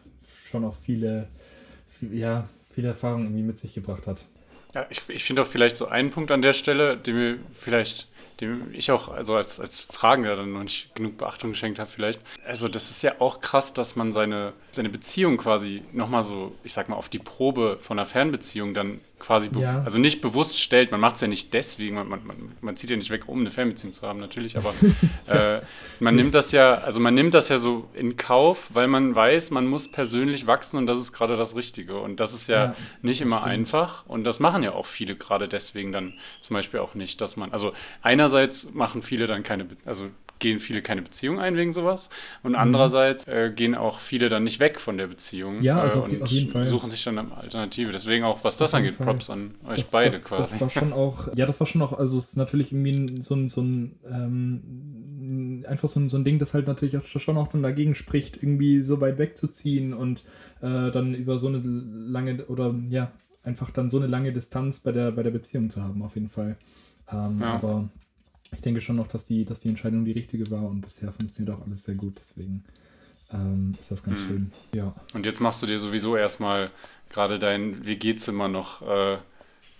[0.50, 1.28] schon auch viele,
[1.88, 4.24] viel, ja, viele Erfahrungen irgendwie mit sich gebracht hat.
[4.74, 8.08] Ja, ich, ich finde auch vielleicht so einen Punkt an der Stelle, den wir vielleicht
[8.42, 12.20] dem ich auch also als, als Fragender dann noch nicht genug Beachtung geschenkt habe vielleicht.
[12.44, 16.72] Also das ist ja auch krass, dass man seine, seine Beziehung quasi nochmal so, ich
[16.72, 19.82] sag mal, auf die Probe von einer Fernbeziehung dann quasi, ja.
[19.84, 20.90] also nicht bewusst stellt.
[20.90, 22.22] Man macht es ja nicht deswegen, man, man,
[22.60, 24.74] man, zieht ja nicht weg, um eine Fernbeziehung zu haben, natürlich, aber
[25.28, 25.60] äh,
[26.00, 29.50] man nimmt das ja, also man nimmt das ja so in Kauf, weil man weiß,
[29.50, 31.98] man muss persönlich wachsen und das ist gerade das Richtige.
[31.98, 33.52] Und das ist ja, ja nicht immer stimmt.
[33.52, 37.36] einfach und das machen ja auch viele gerade deswegen dann zum Beispiel auch nicht, dass
[37.36, 40.10] man, also einerseits machen viele dann keine, also
[40.42, 42.10] gehen viele keine Beziehung ein wegen sowas.
[42.42, 42.58] Und mhm.
[42.58, 45.62] andererseits äh, gehen auch viele dann nicht weg von der Beziehung.
[45.62, 46.66] Ja, also äh, auf, auf, jeden Fall.
[46.66, 47.92] Suchen sich dann eine Alternative.
[47.92, 49.06] Deswegen auch, was das angeht, Fall.
[49.12, 50.52] Props an euch das, beide das, quasi.
[50.52, 53.34] Das war schon auch, ja, das war schon auch, also es ist natürlich irgendwie so
[53.34, 57.36] ein, so ein ähm, einfach so ein, so ein Ding, das halt natürlich auch schon
[57.36, 60.24] auch dann dagegen spricht, irgendwie so weit wegzuziehen und
[60.60, 63.12] äh, dann über so eine lange oder ja,
[63.44, 66.28] einfach dann so eine lange Distanz bei der, bei der Beziehung zu haben, auf jeden
[66.28, 66.56] Fall.
[67.10, 67.54] Ähm, ja.
[67.54, 67.88] Aber
[68.54, 71.56] ich denke schon noch, dass die, dass die Entscheidung die richtige war und bisher funktioniert
[71.56, 72.14] auch alles sehr gut.
[72.18, 72.64] Deswegen
[73.32, 74.26] ähm, ist das ganz mhm.
[74.26, 74.52] schön.
[74.74, 74.94] Ja.
[75.14, 76.70] Und jetzt machst du dir sowieso erstmal
[77.10, 79.18] gerade dein WG-Zimmer noch, äh,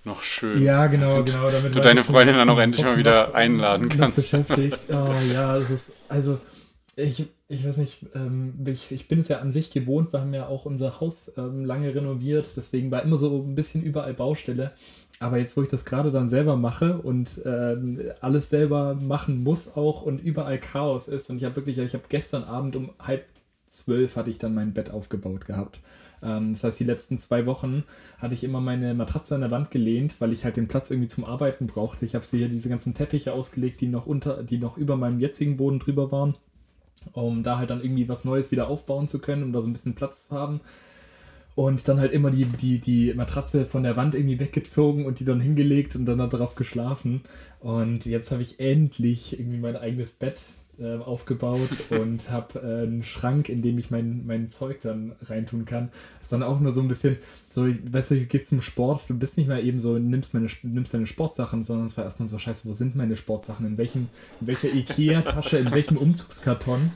[0.05, 0.63] noch schön.
[0.63, 1.51] Ja, genau, genau.
[1.51, 4.17] Damit du deine Freundin dann auch endlich mal wieder einladen kannst.
[4.17, 4.79] beschäftigt.
[4.91, 6.39] Oh ja, das ist, also
[6.97, 10.13] ich, ich weiß nicht, ähm, ich, ich bin es ja an sich gewohnt.
[10.13, 12.51] Wir haben ja auch unser Haus ähm, lange renoviert.
[12.57, 14.73] Deswegen war immer so ein bisschen überall Baustelle.
[15.21, 17.77] Aber jetzt, wo ich das gerade dann selber mache und äh,
[18.21, 22.05] alles selber machen muss auch und überall Chaos ist und ich habe wirklich, ich habe
[22.09, 23.25] gestern Abend um halb
[23.73, 25.81] zwölf hatte ich dann mein Bett aufgebaut gehabt.
[26.23, 27.85] Ähm, das heißt, die letzten zwei Wochen
[28.19, 31.09] hatte ich immer meine Matratze an der Wand gelehnt, weil ich halt den Platz irgendwie
[31.09, 32.05] zum Arbeiten brauchte.
[32.05, 35.21] Ich habe sie hier diese ganzen Teppiche ausgelegt, die noch unter, die noch über meinem
[35.21, 36.37] jetzigen Boden drüber waren,
[37.13, 39.73] um da halt dann irgendwie was Neues wieder aufbauen zu können, um da so ein
[39.73, 40.61] bisschen Platz zu haben
[41.55, 45.25] und dann halt immer die, die, die Matratze von der Wand irgendwie weggezogen und die
[45.25, 47.23] dann hingelegt und dann darauf geschlafen.
[47.61, 50.43] Und jetzt habe ich endlich irgendwie mein eigenes Bett
[50.79, 55.65] äh, aufgebaut und habe äh, einen Schrank, in dem ich mein, mein Zeug dann reintun
[55.65, 55.91] kann.
[56.21, 57.17] Ist dann auch nur so ein bisschen,
[57.49, 60.49] so, weißt du, du gehst zum Sport, du bist nicht mehr eben so, nimmst, meine,
[60.63, 63.67] nimmst deine Sportsachen, sondern es war erstmal so, scheiße, wo sind meine Sportsachen?
[63.67, 64.09] In, welchem,
[64.41, 66.93] in welcher Ikea-Tasche, in welchem Umzugskarton?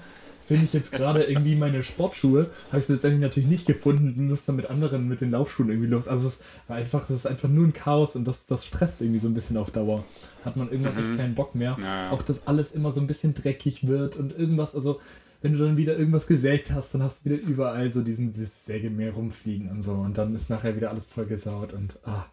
[0.46, 4.44] Finde ich jetzt gerade irgendwie meine Sportschuhe, habe ich letztendlich natürlich nicht gefunden und muss
[4.44, 6.08] dann mit anderen, mit den Laufschuhen irgendwie los.
[6.08, 6.38] Also es
[6.68, 9.34] war einfach, das ist einfach nur ein Chaos und das, das stresst irgendwie so ein
[9.34, 10.04] bisschen auf Dauer.
[10.44, 11.10] Hat man irgendwann mhm.
[11.10, 11.76] echt keinen Bock mehr.
[11.82, 12.10] Ja.
[12.10, 15.00] Auch dass alles immer so ein bisschen dreckig wird und irgendwas, also
[15.42, 18.64] wenn du dann wieder irgendwas gesägt hast, dann hast du wieder überall so diesen, dieses
[18.64, 22.26] Sägemehl rumfliegen und so und dann ist nachher wieder alles vollgesaut und ah.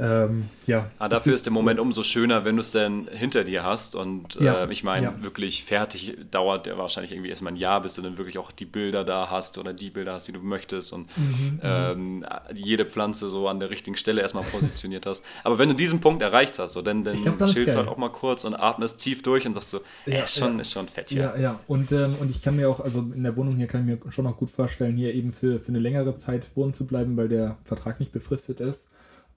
[0.00, 0.90] Ähm, ja.
[0.98, 3.96] Ah, dafür ist der Moment umso schöner, wenn du es dann hinter dir hast.
[3.96, 5.22] Und Ja, äh, ich meine, ja.
[5.22, 8.64] wirklich fertig dauert der wahrscheinlich irgendwie erstmal ein Jahr, bis du dann wirklich auch die
[8.64, 12.24] Bilder da hast oder die Bilder hast, die du möchtest und Mhm, ähm,
[12.54, 15.24] jede Pflanze so an der richtigen Stelle erstmal positioniert hast.
[15.42, 18.10] Aber wenn du diesen Punkt erreicht hast, so, dann, dann chillst du halt auch mal
[18.12, 21.10] kurz und atmest tief durch und sagst so, Ja, ey, ist, schon, ist schon fett
[21.10, 21.22] hier.
[21.22, 21.60] Ja, ja.
[21.66, 24.10] Und, ähm, und ich kann mir auch, also in der Wohnung hier kann ich mir
[24.12, 27.28] schon auch gut vorstellen, hier eben für, für eine längere Zeit wohnen zu bleiben, weil
[27.28, 28.88] der Vertrag nicht befristet ist.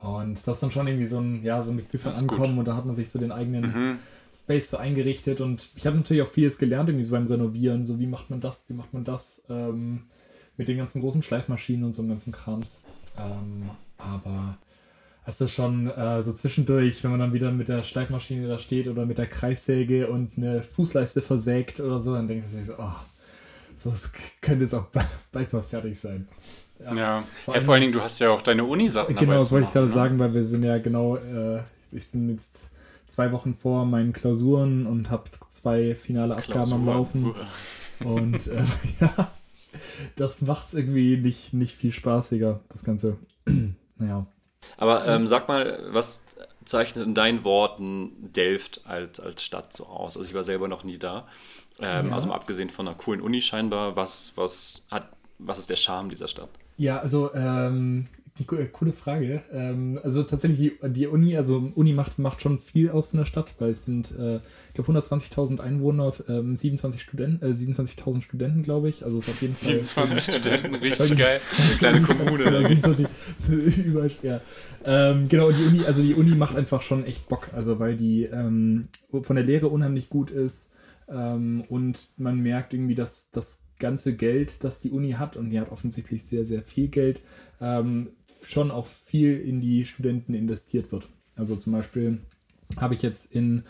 [0.01, 2.31] Und das ist dann schon irgendwie so ein, ja, so ein Gefühl von ist gut.
[2.31, 3.99] Ankommen und da hat man sich so den eigenen Mhm.
[4.33, 7.99] Space so eingerichtet und ich habe natürlich auch vieles gelernt, irgendwie so beim Renovieren, so
[7.99, 10.03] wie macht man das, wie macht man das, ähm,
[10.57, 12.81] mit den ganzen großen Schleifmaschinen und so einem ganzen Krams.
[13.17, 14.57] Ähm, aber
[15.25, 18.87] es ist schon äh, so zwischendurch, wenn man dann wieder mit der Schleifmaschine da steht
[18.87, 22.95] oder mit der Kreissäge und eine Fußleiste versägt oder so, dann denke ich so, oh,
[23.83, 24.09] das
[24.41, 24.87] könnte jetzt auch
[25.31, 26.27] bald mal fertig sein.
[26.83, 27.21] Ja, ja.
[27.21, 29.73] Vor vor, allem- allen Dingen, du hast ja auch deine Uni-Sachen Genau, das wollte ich
[29.73, 30.01] gerade machen, ne?
[30.03, 31.61] sagen, weil wir sind ja genau, äh,
[31.91, 32.69] ich bin jetzt
[33.07, 36.85] zwei Wochen vor meinen Klausuren und habe zwei finale Abgaben am Klausuren.
[36.85, 37.35] Laufen.
[38.03, 38.63] Und äh,
[38.99, 39.31] ja,
[40.15, 43.17] das macht es irgendwie nicht, nicht viel spaßiger, das Ganze.
[43.97, 44.25] naja.
[44.77, 46.21] Aber ähm, sag mal, was
[46.65, 50.17] zeichnet in deinen Worten Delft als, als Stadt so aus?
[50.17, 51.27] Also ich war selber noch nie da.
[51.79, 52.15] Ähm, Ja.
[52.15, 55.09] Also mal abgesehen von einer coolen Uni scheinbar, was, was, hat,
[55.39, 56.49] was ist der Charme dieser Stadt?
[56.77, 58.07] Ja, also ähm,
[58.39, 59.41] äh, coole Frage.
[59.51, 63.25] Ähm, also tatsächlich die, die Uni, also Uni macht, macht schon viel aus von der
[63.25, 68.63] Stadt, weil es sind, äh, ich glaube 120.000 Einwohner, ähm, 27 Studenten, äh, 27.000 Studenten,
[68.63, 69.03] glaube ich.
[69.03, 71.39] Also es ist auf jeden Fall 27 Studenten, richtig geil.
[71.57, 72.43] Eine kleine Kommune.
[72.45, 72.67] Ja, ne?
[72.67, 73.07] 27,
[73.85, 74.41] überall, ja.
[74.85, 77.95] Ähm, genau, und die Uni, also die Uni macht einfach schon echt Bock, also weil
[77.95, 78.87] die ähm,
[79.21, 80.71] von der Lehre unheimlich gut ist
[81.07, 85.59] ähm, und man merkt irgendwie, dass das ganze Geld, das die Uni hat, und die
[85.59, 87.21] hat offensichtlich sehr, sehr viel Geld,
[87.59, 88.11] ähm,
[88.43, 91.09] schon auch viel in die Studenten investiert wird.
[91.35, 92.19] Also zum Beispiel
[92.77, 93.63] habe ich jetzt in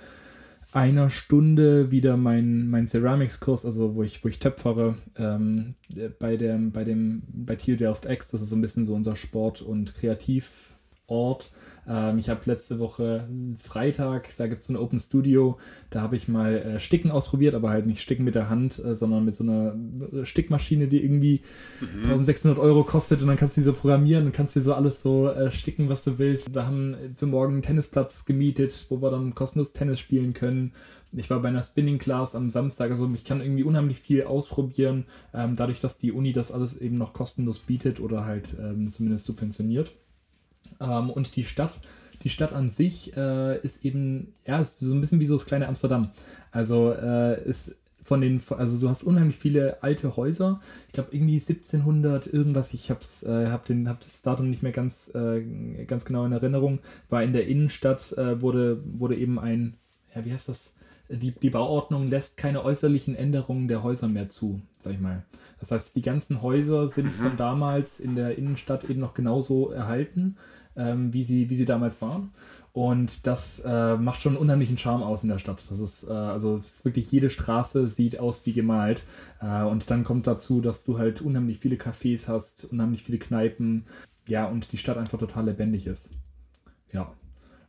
[0.71, 6.37] einer Stunde wieder mein, mein Ceramics-Kurs, also wo ich, wo ich töpfere, ähm, äh, bei
[6.37, 9.61] dem, bei dem, bei Thiel Delft X, das ist so ein bisschen so unser Sport-
[9.61, 11.51] und Kreativort.
[11.87, 13.27] Ähm, ich habe letzte Woche
[13.57, 15.57] Freitag, da gibt es so ein Open Studio,
[15.89, 18.95] da habe ich mal äh, Sticken ausprobiert, aber halt nicht Sticken mit der Hand, äh,
[18.95, 19.75] sondern mit so einer
[20.13, 21.41] äh, Stickmaschine, die irgendwie
[22.03, 25.01] 1600 Euro kostet und dann kannst du die so programmieren und kannst dir so alles
[25.01, 26.53] so äh, sticken, was du willst.
[26.53, 30.73] Wir haben für morgen einen Tennisplatz gemietet, wo wir dann kostenlos Tennis spielen können.
[31.13, 35.05] Ich war bei einer Spinning Class am Samstag, also ich kann irgendwie unheimlich viel ausprobieren,
[35.33, 39.25] ähm, dadurch, dass die Uni das alles eben noch kostenlos bietet oder halt ähm, zumindest
[39.25, 39.91] subventioniert.
[40.79, 41.79] Ähm, und die Stadt,
[42.23, 45.45] die Stadt an sich äh, ist eben, ja, ist so ein bisschen wie so das
[45.45, 46.11] kleine Amsterdam.
[46.51, 50.59] Also äh, ist von den, also du hast unheimlich viele alte Häuser.
[50.87, 52.73] Ich glaube irgendwie 1700 irgendwas.
[52.73, 55.41] Ich hab's, äh, hab den, hab das Datum nicht mehr ganz, äh,
[55.85, 56.79] ganz genau in Erinnerung.
[57.09, 59.75] War in der Innenstadt äh, wurde, wurde eben ein,
[60.15, 60.73] ja, wie heißt das?
[61.09, 65.25] Die, die Bauordnung lässt keine äußerlichen Änderungen der Häuser mehr zu, sag ich mal.
[65.59, 70.37] Das heißt, die ganzen Häuser sind von damals in der Innenstadt eben noch genauso erhalten,
[70.75, 72.31] ähm, wie, sie, wie sie damals waren.
[72.73, 75.61] Und das äh, macht schon einen unheimlichen Charme aus in der Stadt.
[75.69, 79.03] Das ist, äh, also ist wirklich jede Straße sieht aus wie gemalt.
[79.41, 83.85] Äh, und dann kommt dazu, dass du halt unheimlich viele Cafés hast, unheimlich viele Kneipen.
[84.27, 86.11] Ja, und die Stadt einfach total lebendig ist.
[86.93, 87.11] Ja.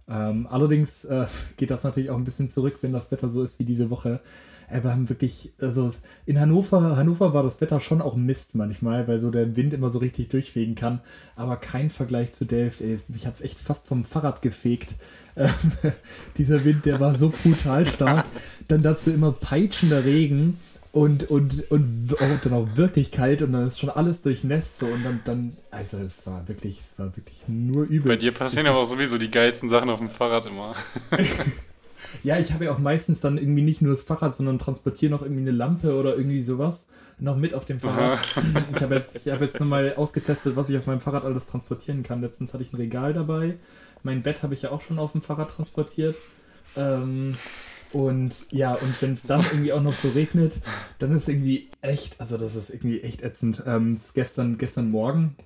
[0.08, 1.26] Ähm, allerdings äh,
[1.56, 4.20] geht das natürlich auch ein bisschen zurück, wenn das Wetter so ist wie diese Woche.
[4.68, 5.92] Äh, wir haben wirklich, also
[6.26, 9.90] in Hannover, Hannover war das Wetter schon auch Mist manchmal, weil so der Wind immer
[9.90, 11.00] so richtig durchfegen kann.
[11.36, 12.80] Aber kein Vergleich zu Delft.
[12.80, 14.94] Ey, mich hat es echt fast vom Fahrrad gefegt.
[15.36, 15.50] Ähm,
[16.36, 18.26] dieser Wind, der war so brutal stark.
[18.68, 20.58] Dann dazu immer peitschender Regen
[20.92, 24.86] und, und, und, und dann auch wirklich kalt und dann ist schon alles durchnässt so
[24.86, 28.08] und dann, dann also es war wirklich, es war wirklich nur übel.
[28.08, 30.74] Bei dir passieren aber auch sowieso die geilsten Sachen auf dem Fahrrad immer.
[32.22, 35.22] Ja, ich habe ja auch meistens dann irgendwie nicht nur das Fahrrad, sondern transportiere noch
[35.22, 36.86] irgendwie eine Lampe oder irgendwie sowas
[37.18, 38.20] noch mit auf dem Fahrrad.
[38.74, 42.02] Ich habe jetzt, ich hab jetzt nochmal ausgetestet, was ich auf meinem Fahrrad alles transportieren
[42.02, 42.20] kann.
[42.20, 43.56] Letztens hatte ich ein Regal dabei.
[44.02, 46.16] Mein Bett habe ich ja auch schon auf dem Fahrrad transportiert.
[46.76, 47.36] Ähm,
[47.92, 50.60] und ja, und wenn es dann irgendwie auch noch so regnet,
[50.98, 53.62] dann ist irgendwie echt, also das ist irgendwie echt ätzend.
[53.66, 55.36] Ähm, gestern, gestern Morgen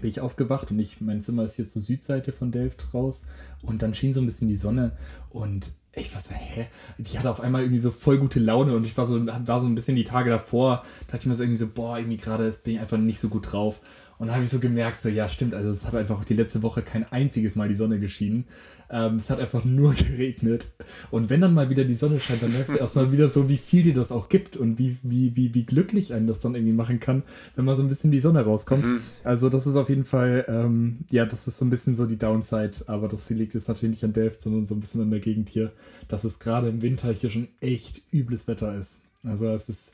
[0.00, 3.22] bin ich aufgewacht und ich, mein Zimmer ist hier zur Südseite von Delft raus
[3.62, 4.92] und dann schien so ein bisschen die Sonne
[5.30, 6.66] und ich war so, hä?
[6.98, 9.68] Die hatte auf einmal irgendwie so voll gute Laune und ich war so, war so
[9.68, 12.74] ein bisschen die Tage davor, dachte ich mir so irgendwie so, boah, irgendwie gerade bin
[12.74, 13.80] ich einfach nicht so gut drauf.
[14.18, 16.62] Und dann habe ich so gemerkt, so, ja, stimmt, also es hat einfach die letzte
[16.62, 18.44] Woche kein einziges Mal die Sonne geschienen.
[18.90, 20.68] Ähm, es hat einfach nur geregnet.
[21.10, 23.56] Und wenn dann mal wieder die Sonne scheint, dann merkst du erstmal wieder so, wie
[23.56, 26.72] viel dir das auch gibt und wie, wie, wie, wie glücklich einen das dann irgendwie
[26.72, 27.22] machen kann,
[27.56, 28.84] wenn mal so ein bisschen die Sonne rauskommt.
[28.84, 29.00] Mhm.
[29.22, 32.18] Also das ist auf jeden Fall, ähm, ja, das ist so ein bisschen so die
[32.18, 35.20] Downside, aber das liegt jetzt natürlich nicht an Delft, sondern so ein bisschen an der
[35.20, 35.72] Gegend hier,
[36.08, 39.00] dass es gerade im Winter hier schon echt übles Wetter ist.
[39.22, 39.92] Also es ist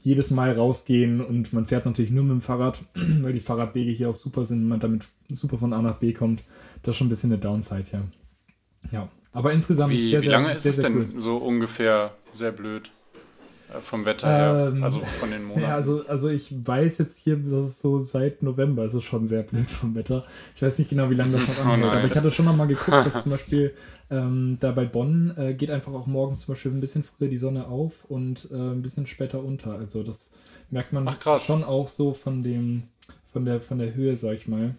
[0.00, 4.10] jedes Mal rausgehen und man fährt natürlich nur mit dem Fahrrad, weil die Fahrradwege hier
[4.10, 6.42] auch super sind und man damit super von A nach B kommt.
[6.82, 8.02] Das ist schon ein bisschen eine Downside, ja.
[8.90, 11.20] Ja, aber insgesamt wie, sehr, wie lange sehr, ist sehr, es denn cool.
[11.20, 12.90] so ungefähr sehr blöd?
[13.72, 15.62] Äh, vom Wetter her, ähm, also von den Monaten.
[15.66, 19.26] Ja, also, also ich weiß jetzt hier, dass es so seit November ist es schon
[19.26, 20.24] sehr blöd vom Wetter.
[20.54, 22.56] Ich weiß nicht genau, wie lange das noch anhält, oh aber ich hatte schon noch
[22.56, 23.74] mal geguckt, dass zum Beispiel
[24.10, 27.38] ähm, da bei Bonn äh, geht einfach auch morgens zum Beispiel ein bisschen früher die
[27.38, 29.72] Sonne auf und äh, ein bisschen später unter.
[29.72, 30.32] Also das
[30.70, 32.84] merkt man Ach, schon auch so von dem,
[33.32, 34.74] von der, von der Höhe, sag ich mal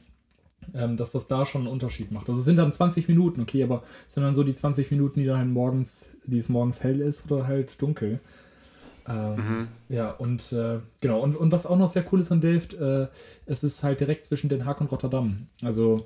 [0.73, 2.27] ähm, dass das da schon einen Unterschied macht.
[2.27, 5.19] Also es sind dann 20 Minuten, okay, aber es sind dann so die 20 Minuten,
[5.19, 8.19] die dann halt morgens, die es morgens hell ist oder halt dunkel.
[9.07, 9.67] Ähm, mhm.
[9.89, 13.07] Ja, und äh, genau, und, und was auch noch sehr cool ist an Delft, äh,
[13.45, 15.47] es ist halt direkt zwischen Den Haag und Rotterdam.
[15.61, 16.05] Also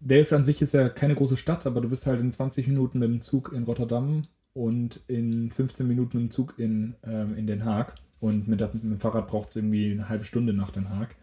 [0.00, 2.98] Delft an sich ist ja keine große Stadt, aber du bist halt in 20 Minuten
[2.98, 7.46] mit dem Zug in Rotterdam und in 15 Minuten mit dem Zug in, ähm, in
[7.46, 7.94] Den Haag.
[8.20, 11.16] Und mit, der, mit dem Fahrrad braucht es irgendwie eine halbe Stunde nach Den Haag.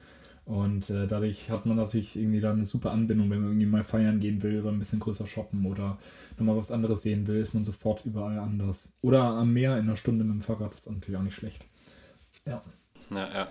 [0.49, 3.83] Und äh, dadurch hat man natürlich irgendwie dann eine super Anbindung, wenn man irgendwie mal
[3.83, 5.99] feiern gehen will oder ein bisschen größer shoppen oder
[6.39, 8.93] nochmal was anderes sehen will, ist man sofort überall anders.
[9.01, 11.67] Oder am Meer in einer Stunde mit dem Fahrrad ist natürlich auch nicht schlecht.
[12.47, 12.63] Ja.
[13.11, 13.47] Ja, ja.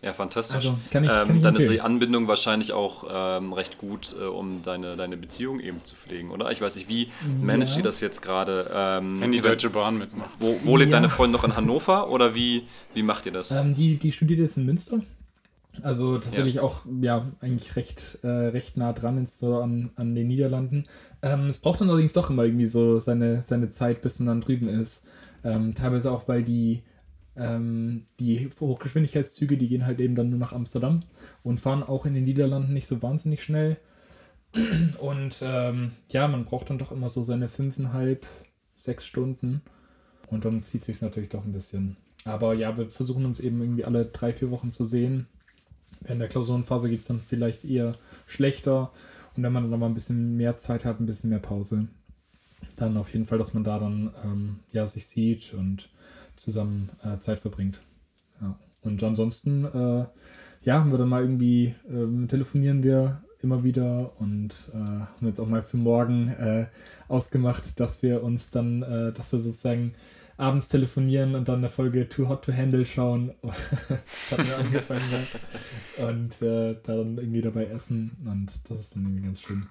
[0.00, 0.56] Ja, fantastisch.
[0.56, 4.24] Also, kann ich, kann ähm, dann ist die Anbindung wahrscheinlich auch ähm, recht gut, äh,
[4.24, 6.50] um deine, deine Beziehung eben zu pflegen, oder?
[6.50, 7.10] Ich weiß nicht, wie
[7.42, 7.76] managt ja.
[7.76, 8.70] ihr das jetzt gerade?
[8.74, 10.30] Ähm, Wenn die Deutsche Bahn mitmacht.
[10.40, 10.96] Wo, wo lebt ja.
[10.96, 13.50] deine Freundin noch in Hannover oder wie, wie macht ihr das?
[13.50, 15.02] Ähm, die, die studiert jetzt in Münster
[15.80, 16.62] also tatsächlich ja.
[16.62, 20.84] auch, ja, eigentlich recht, äh, recht nah dran ins, so an, an den Niederlanden.
[21.22, 24.40] Ähm, es braucht dann allerdings doch immer irgendwie so seine, seine Zeit, bis man dann
[24.42, 25.04] drüben ist.
[25.44, 26.82] Ähm, teilweise auch, weil die,
[27.36, 31.04] ähm, die Hochgeschwindigkeitszüge, die gehen halt eben dann nur nach Amsterdam
[31.42, 33.78] und fahren auch in den Niederlanden nicht so wahnsinnig schnell.
[35.00, 38.26] Und ähm, ja, man braucht dann doch immer so seine fünfeinhalb,
[38.74, 39.62] sechs Stunden.
[40.26, 41.96] Und dann zieht sich natürlich doch ein bisschen.
[42.24, 45.26] Aber ja, wir versuchen uns eben irgendwie alle drei, vier Wochen zu sehen
[46.00, 48.92] Während der Klausurenphase geht es dann vielleicht eher schlechter.
[49.36, 51.88] Und wenn man dann mal ein bisschen mehr Zeit hat, ein bisschen mehr Pause,
[52.76, 55.88] dann auf jeden Fall, dass man da dann ähm, ja, sich sieht und
[56.36, 57.80] zusammen äh, Zeit verbringt.
[58.40, 58.58] Ja.
[58.82, 60.06] Und ansonsten, äh,
[60.62, 65.40] ja, haben wir dann mal irgendwie, äh, telefonieren wir immer wieder und äh, haben jetzt
[65.40, 66.66] auch mal für morgen äh,
[67.08, 69.94] ausgemacht, dass wir uns dann, äh, dass wir sozusagen
[70.36, 73.34] abends telefonieren und dann eine Folge Too Hot to Handle schauen.
[73.42, 75.02] das hat mir angefallen.
[76.08, 79.66] und äh, dann irgendwie dabei essen und das ist dann irgendwie ganz schön.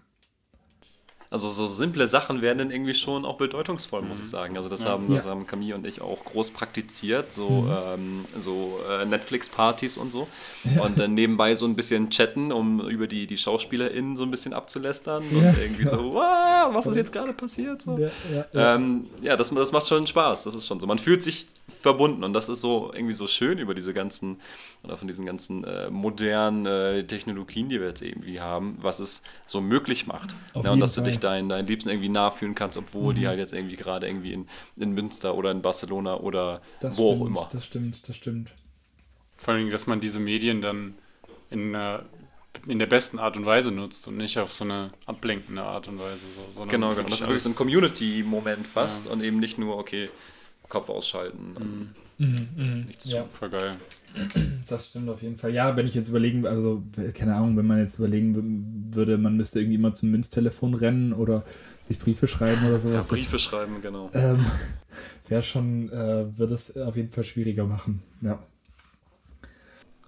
[1.31, 4.29] Also so simple Sachen werden dann irgendwie schon auch bedeutungsvoll, muss ich mhm.
[4.29, 4.57] sagen.
[4.57, 4.89] Also das ja.
[4.89, 5.31] haben, das ja.
[5.31, 7.71] haben Camille und ich auch groß praktiziert, so, mhm.
[7.85, 10.27] ähm, so äh, Netflix-Partys und so.
[10.65, 10.81] Ja.
[10.81, 14.51] Und dann nebenbei so ein bisschen chatten, um über die, die SchauspielerInnen so ein bisschen
[14.51, 17.81] abzulästern und irgendwie so, wow, was ist jetzt gerade passiert?
[17.81, 17.97] So.
[17.97, 20.87] Ja, ähm, ja das, das macht schon Spaß, das ist schon so.
[20.87, 21.47] Man fühlt sich
[21.79, 24.41] verbunden und das ist so irgendwie so schön über diese ganzen,
[24.83, 29.23] oder von diesen ganzen äh, modernen äh, Technologien, die wir jetzt irgendwie haben, was es
[29.47, 30.35] so möglich macht.
[30.61, 31.05] Ja, und dass Fall.
[31.05, 33.19] du dich deinen, deinen Liebsten irgendwie nachfühlen kannst, obwohl mhm.
[33.19, 34.47] die halt jetzt irgendwie gerade irgendwie in,
[34.77, 37.49] in Münster oder in Barcelona oder das wo stimmt, auch immer.
[37.51, 38.53] Das stimmt, das stimmt.
[39.37, 40.95] Vor allem, dass man diese Medien dann
[41.49, 41.75] in,
[42.67, 45.99] in der besten Art und Weise nutzt und nicht auf so eine ablenkende Art und
[45.99, 46.25] Weise.
[46.53, 47.09] So, genau, genau.
[47.09, 49.11] Das ist wirklich so ein Community-Moment fast ja.
[49.11, 50.09] und eben nicht nur, okay,
[50.71, 51.91] Kopf ausschalten.
[52.17, 52.25] Mhm.
[52.25, 52.75] Mhm, mh.
[52.87, 53.21] Nichts ja.
[53.21, 53.71] Super geil.
[54.67, 55.53] Das stimmt auf jeden Fall.
[55.53, 59.59] Ja, wenn ich jetzt überlegen, also keine Ahnung, wenn man jetzt überlegen würde, man müsste
[59.59, 61.43] irgendwie immer zum Münztelefon rennen oder
[61.79, 63.07] sich Briefe schreiben oder sowas.
[63.07, 64.09] Ja, Briefe das, schreiben, genau.
[64.13, 64.45] Ähm,
[65.27, 68.01] Wäre schon, äh, würde es auf jeden Fall schwieriger machen.
[68.21, 68.39] Ja.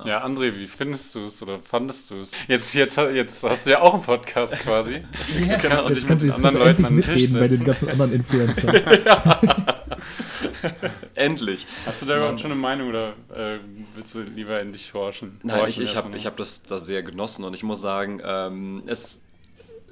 [0.04, 2.32] Ja, André, wie findest du es oder fandest du es?
[2.48, 4.96] Jetzt, jetzt, jetzt hast du ja auch einen Podcast quasi.
[5.48, 8.76] ja, genau, und ich kannst mit anderen Leuten an mitreden bei den ganzen anderen Influencern.
[9.06, 9.73] ja.
[11.16, 11.68] Endlich.
[11.86, 13.60] Hast du da überhaupt schon eine Meinung oder äh,
[13.96, 15.40] willst du lieber in dich horchen?
[15.44, 19.22] Nein, ich, ich habe hab das, das sehr genossen und ich muss sagen, ähm, es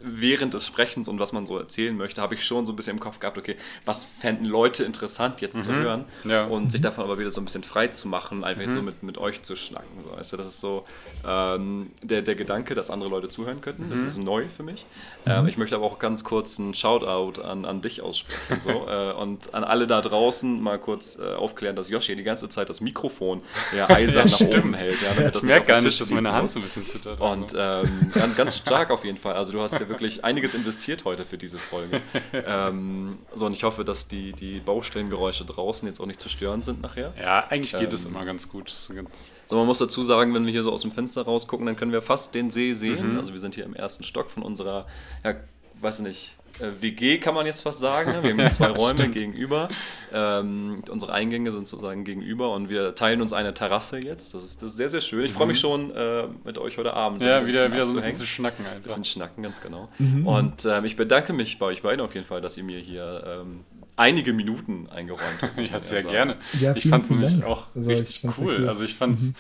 [0.04, 2.94] während des Sprechens und was man so erzählen möchte, habe ich schon so ein bisschen
[2.98, 6.46] im Kopf gehabt, okay, was fänden Leute interessant jetzt zu hören Ja.
[6.46, 9.18] und sich davon aber wieder so ein bisschen frei zu machen, einfach so mit, mit
[9.18, 9.88] euch zu schnacken.
[10.04, 10.38] So, weißt du?
[10.38, 10.86] Das ist so
[11.28, 13.90] ähm, der, der Gedanke, dass andere Leute zuhören könnten.
[13.90, 14.86] Das ist neu für mich.
[15.26, 19.12] Ähm, ich möchte aber auch ganz kurz einen Shoutout an, an dich aussprechen so, äh,
[19.14, 22.82] und an alle da draußen mal kurz äh, aufklären, dass Joshi die ganze Zeit das
[22.82, 23.42] Mikrofon
[23.76, 24.56] ja eisern nach stimmt.
[24.58, 24.98] oben hält.
[25.02, 27.20] Ja, Ich merke gar nicht, dass meine Hand so ein bisschen zittert.
[27.22, 27.88] Und also.
[27.90, 29.36] ähm, ganz, ganz stark auf jeden Fall.
[29.36, 32.02] Also du hast ja wirklich einiges investiert heute für diese Folge.
[32.34, 36.64] ähm, so, und ich hoffe, dass die, die Baustellengeräusche draußen jetzt auch nicht zu stören
[36.64, 37.14] sind nachher.
[37.20, 38.72] ja, eigentlich geht es ähm, immer ganz gut.
[38.96, 41.76] Ganz, So, man muss dazu sagen, wenn wir hier so aus dem Fenster rausgucken, dann
[41.76, 42.74] können wir fast den See Mhm.
[42.76, 43.18] sehen.
[43.18, 44.88] Also wir sind hier im ersten Stock von unserer,
[45.24, 45.36] ja,
[45.82, 46.36] weiß nicht,
[46.80, 48.12] WG kann man jetzt fast sagen.
[48.12, 48.24] ne?
[48.24, 49.70] Wir haben hier zwei Räume gegenüber.
[50.14, 54.34] Ähm, unsere Eingänge sind sozusagen gegenüber und wir teilen uns eine Terrasse jetzt.
[54.34, 55.26] Das ist, das ist sehr, sehr schön.
[55.26, 57.22] Ich freue mich schon äh, mit euch heute Abend.
[57.22, 57.28] Mhm.
[57.28, 58.88] ja, wieder, wieder so ein bisschen zu schnacken Ein einfach.
[58.88, 59.90] bisschen schnacken, ganz genau.
[60.00, 60.28] Mhm.
[60.28, 63.24] Und ähm, ich bedanke mich bei euch beiden auf jeden Fall, dass ihr mir hier
[63.26, 63.62] ähm,
[63.96, 65.58] einige Minuten eingeräumt habt.
[65.72, 66.12] Ja, sehr sagen.
[66.12, 66.36] gerne.
[66.60, 68.32] Ja, ich fand es nämlich auch Also, ich richtig cool.
[68.60, 68.68] cool.
[68.68, 69.34] Also ich fand es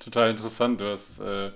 [0.00, 0.80] total interessant.
[0.80, 1.50] Du hast äh,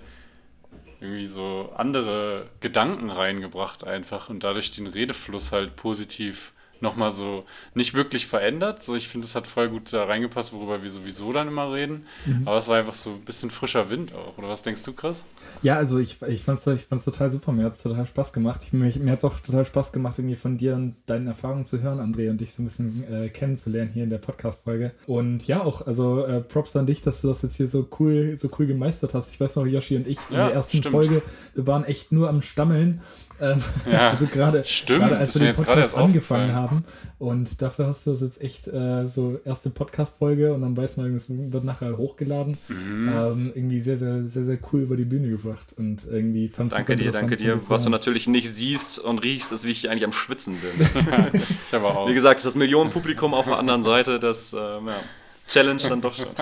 [1.01, 6.53] irgendwie so andere Gedanken reingebracht einfach und dadurch den Redefluss halt positiv
[6.83, 8.83] nochmal so nicht wirklich verändert.
[8.83, 12.07] So, ich finde, es hat voll gut da reingepasst, worüber wir sowieso dann immer reden.
[12.27, 12.47] Mhm.
[12.47, 14.39] Aber es war einfach so ein bisschen frischer Wind auch.
[14.39, 15.23] Oder was denkst du, Chris?
[15.63, 17.53] Ja, also ich, ich fand es ich fand's total super.
[17.53, 18.61] Mir hat es total Spaß gemacht.
[18.65, 21.65] Ich, mir mir hat es auch total Spaß gemacht, irgendwie von dir und deinen Erfahrungen
[21.65, 24.93] zu hören, André, und dich so ein bisschen äh, kennenzulernen hier in der Podcast-Folge.
[25.07, 28.37] Und ja, auch, also äh, Props an dich, dass du das jetzt hier so cool,
[28.37, 29.33] so cool gemeistert hast.
[29.33, 30.93] Ich weiß noch, Yoshi und ich in Ja, der ersten stimmt.
[30.93, 31.23] Folge,
[31.55, 33.01] waren echt nur am Stammeln.
[33.41, 36.85] Ähm, Ja, also gerade stimmt, gerade als wir den jetzt gerade Podcast erst angefangen haben.
[37.19, 41.15] Und dafür hast du das jetzt echt äh, so erste Podcast-Folge und dann weiß man,
[41.15, 42.57] es wird nachher hochgeladen.
[42.69, 43.09] Mhm.
[43.09, 45.75] Ähm, irgendwie sehr, sehr, sehr, sehr cool über die Bühne gebracht.
[45.77, 47.61] Und irgendwie fand Danke dir, danke dir.
[47.69, 50.89] Was du natürlich nicht siehst und riechst, ist, wie ich eigentlich am Schwitzen bin.
[51.69, 52.09] Ich aber auch.
[52.09, 55.01] Wie gesagt, das Millionenpublikum auf der anderen Seite, das ähm, ja,
[55.49, 56.27] Challenge dann doch schon.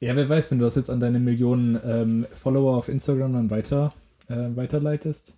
[0.00, 3.50] Ja, wer weiß, wenn du das jetzt an deine Millionen ähm, Follower auf Instagram dann
[3.50, 3.94] weiter,
[4.34, 5.36] äh, weiterleitest,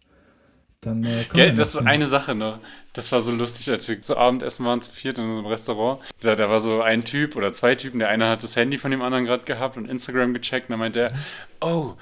[0.80, 2.58] dann äh, Gell, das ist eine Sache noch.
[2.92, 6.00] Das war so lustig, als wir zu Abendessen waren, zu viert in unserem Restaurant.
[6.22, 7.98] Da, da war so ein Typ oder zwei Typen.
[7.98, 10.68] Der eine hat das Handy von dem anderen gerade gehabt und Instagram gecheckt.
[10.68, 11.14] Und dann meinte er,
[11.60, 11.94] oh,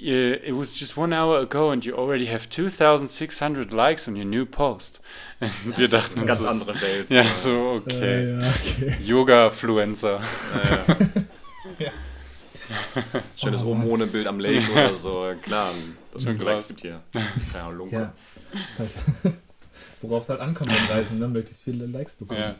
[0.00, 4.46] it was just one hour ago and you already have 2600 likes on your new
[4.46, 5.00] post.
[5.40, 7.10] Und wir dachten ganz so, andere Welt.
[7.10, 8.24] Ja, so, okay.
[8.24, 8.96] Äh, ja, okay.
[9.04, 10.20] Yoga-Fluencer.
[11.78, 11.90] Ja.
[13.36, 15.32] Schönes oben ohne Bild am Lake oder so.
[15.42, 15.70] Klar,
[16.12, 16.68] das ist Likes krass.
[16.68, 17.02] gibt hier.
[17.52, 18.12] Keine Ahnung, ja.
[18.78, 18.90] Halt,
[20.02, 21.28] worauf es halt ankommt beim Reisen, ne?
[21.28, 22.40] möglichst viele Likes bekommen.
[22.40, 22.54] Ja.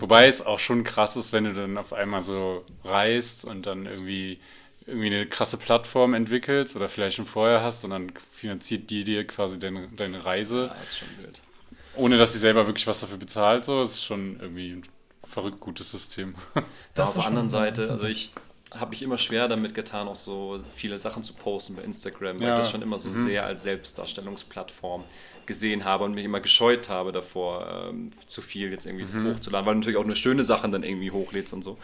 [0.00, 3.84] Wobei es auch schon krass ist, wenn du dann auf einmal so reist und dann
[3.86, 4.38] irgendwie,
[4.86, 9.26] irgendwie eine krasse Plattform entwickelst oder vielleicht schon vorher hast und dann finanziert die dir
[9.26, 11.40] quasi deine, deine Reise, Ja, ist schon wild.
[11.96, 13.64] ohne dass sie selber wirklich was dafür bezahlt.
[13.64, 14.84] So, das ist schon irgendwie ein
[15.26, 16.36] verrückt gutes System.
[16.94, 18.32] Das auf ist der anderen Seite, also ich
[18.72, 22.46] habe mich immer schwer damit getan, auch so viele Sachen zu posten bei Instagram, weil
[22.48, 22.54] Ja.
[22.54, 25.04] ich das schon immer so sehr als Selbstdarstellungsplattform
[25.48, 29.74] gesehen habe und mich immer gescheut habe davor, ähm, zu viel jetzt irgendwie hochzuladen, weil
[29.74, 31.78] du natürlich auch nur schöne Sachen dann irgendwie hochlädst und so.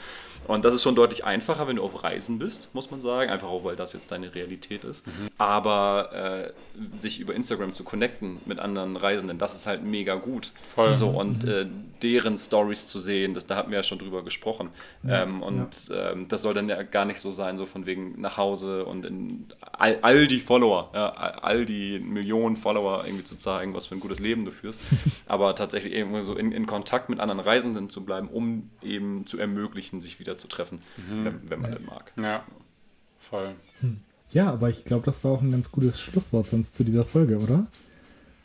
[0.47, 3.49] Und das ist schon deutlich einfacher, wenn du auf Reisen bist, muss man sagen, einfach
[3.49, 5.03] auch, weil das jetzt deine Realität ist.
[5.39, 10.53] Aber äh, sich über Instagram zu connecten mit anderen Reisenden, das ist halt mega gut.
[10.75, 10.93] Voll.
[10.93, 11.67] So, und äh,
[12.03, 14.69] deren Stories zu sehen, das, da hatten wir ja schon drüber gesprochen.
[15.09, 18.37] ähm, und ähm, das soll dann ja gar nicht so sein, so von wegen nach
[18.37, 23.37] Hause und in all, all die Follower, ja, all, all die Millionen Follower irgendwie zu
[23.37, 24.81] zeigen, was für ein gutes Leben du führst.
[25.27, 29.39] Aber tatsächlich irgendwie so in, in Kontakt mit anderen Reisenden zu bleiben, um eben zu
[29.39, 32.13] ermöglichen, sich wieder zu treffen, wenn, wenn man denn mag.
[32.17, 32.45] ja,
[33.31, 33.55] voll.
[34.33, 37.39] Ja, aber ich glaube, das war auch ein ganz gutes Schlusswort sonst zu dieser Folge,
[37.39, 37.67] oder?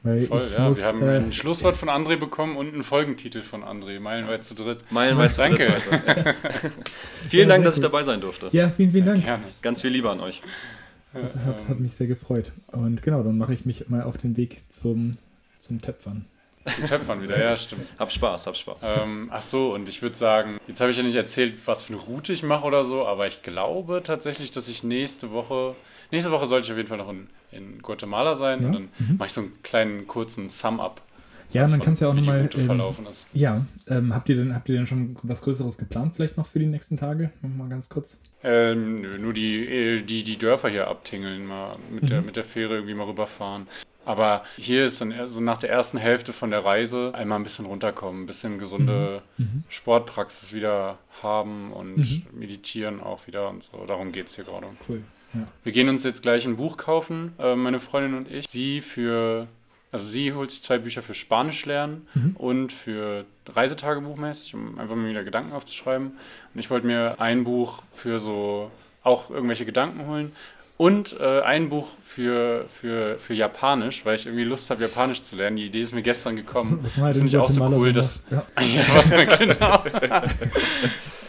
[0.04, 0.70] Weil Voll, ich ja.
[0.70, 4.46] muss, wir haben äh, ein Schlusswort von André bekommen und einen Folgentitel von André, meilenweit
[4.46, 4.80] zu dritt.
[4.92, 5.66] Meilenweit zu Danke.
[5.66, 6.36] dritt heute.
[7.30, 8.48] Vielen Ja, Dank, dass ich dabei sein durfte.
[8.52, 9.26] ja, vielen, vielen Dank.
[9.26, 9.44] Gerne.
[9.62, 10.42] Ganz viel Liebe an euch.
[11.14, 12.52] Hat, hat, hat mich sehr gefreut.
[12.72, 15.18] Und genau, dann mache ich mich mal auf den Weg zum,
[15.60, 16.26] zum Töpfern.
[16.66, 17.88] Zu Töpfern wieder, ja, stimmt.
[17.98, 18.78] Hab Spaß, hab Spaß.
[19.02, 21.94] Ähm, ach so, und ich würde sagen, jetzt habe ich ja nicht erzählt, was für
[21.94, 25.76] eine Route ich mache oder so, aber ich glaube tatsächlich, dass ich nächste Woche,
[26.12, 28.90] nächste Woche sollte ich auf jeden Fall noch in, in Guatemala sein Ja, und dann
[29.18, 31.02] mache ich so einen kleinen kurzen Sum-Up.
[31.52, 32.50] Ja, und dann kannst du ja auch nochmal.
[32.54, 33.26] Ähm, verlaufen ist.
[33.34, 36.60] ja, ähm, habt, ihr denn, habt ihr denn schon was Größeres geplant, vielleicht noch für
[36.60, 37.32] die nächsten Tage?
[37.42, 38.20] Nochmal ganz kurz.
[38.44, 42.44] Ähm, nö, nur die, äh, die, die Dörfer hier abtingeln, mal mit, der, mit der
[42.44, 43.68] Fähre irgendwie mal rüberfahren.
[44.06, 47.66] Aber hier ist dann so nach der ersten Hälfte von der Reise einmal ein bisschen
[47.66, 49.22] runterkommen, ein bisschen gesunde
[49.68, 53.86] Sportpraxis wieder haben und meditieren auch wieder und so.
[53.86, 54.68] Darum geht es hier gerade.
[54.88, 55.04] Cool.
[55.34, 55.48] Ja.
[55.64, 58.48] Wir gehen uns jetzt gleich ein Buch kaufen, äh, meine Freundin und ich.
[58.48, 59.48] Sie für,
[59.92, 62.36] also sie holt sich zwei Bücher für Spanisch lernen Mhm.
[62.38, 66.12] und für Reisetagebuchmäßig, um einfach mal wieder Gedanken aufzuschreiben.
[66.54, 68.72] Und ich wollte mir ein Buch für so
[69.04, 70.32] auch irgendwelche Gedanken holen.
[70.78, 75.36] Und äh, ein Buch für, für, für Japanisch, weil ich irgendwie Lust habe, Japanisch zu
[75.36, 75.58] lernen.
[75.58, 76.80] Die Idee ist mir gestern gekommen.
[76.84, 78.24] Das in finde ich auch so cool, dass.
[78.32, 78.46] Ja.
[78.62, 79.10] ja, was
[79.40, 79.84] genau.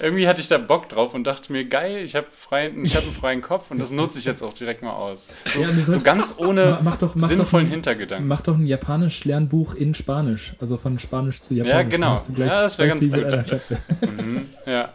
[0.03, 3.03] Irgendwie hatte ich da Bock drauf und dachte mir, geil, ich habe freien, ich hab
[3.05, 5.29] einen freien Kopf und das nutze ich jetzt auch direkt mal aus.
[5.47, 8.27] So, Ja, so ganz ohne Ma- mach doch- mach doch sinnvollen ein- Hintergedanken.
[8.29, 10.55] Mach doch ein Japanisch-Lernbuch in Spanisch.
[10.61, 11.75] Also von Spanisch zu Japanisch.
[11.77, 12.21] Ja, genau.
[12.37, 13.79] Ja, das wär zwei ganz gut.
[14.11, 14.91] Mhm, ja.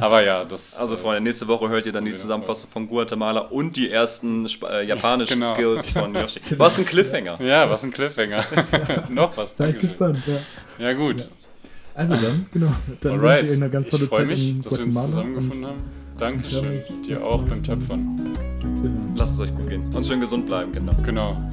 [0.00, 0.76] Aber ja, das.
[0.76, 4.66] Also Freunde, nächste Woche hört ihr dann die Zusammenfassung von Guatemala und die ersten Sp
[4.66, 5.54] äh, japanischen Genau.
[5.54, 6.40] Skills von Yoshi.
[6.56, 7.40] Was ein Cliffhanger.
[7.40, 8.44] Ja, was ein Cliffhanger.
[9.08, 9.56] Noch was.
[9.56, 10.84] Seid gespannt, ja.
[10.86, 11.28] Ja, gut.
[11.94, 12.66] Also dann, genau.
[13.00, 13.44] Dann wünsche Alright.
[13.44, 15.06] ich euch eine ganz tolle ich freue Zeit mich, in dass wir uns Guatemala.
[15.08, 15.80] zusammengefunden haben.
[16.18, 16.82] Dankeschön.
[17.06, 18.20] Dir auch beim Töpfern.
[19.16, 20.92] Lasst es euch gut gehen und schön gesund bleiben, genau.
[21.04, 21.52] Genau.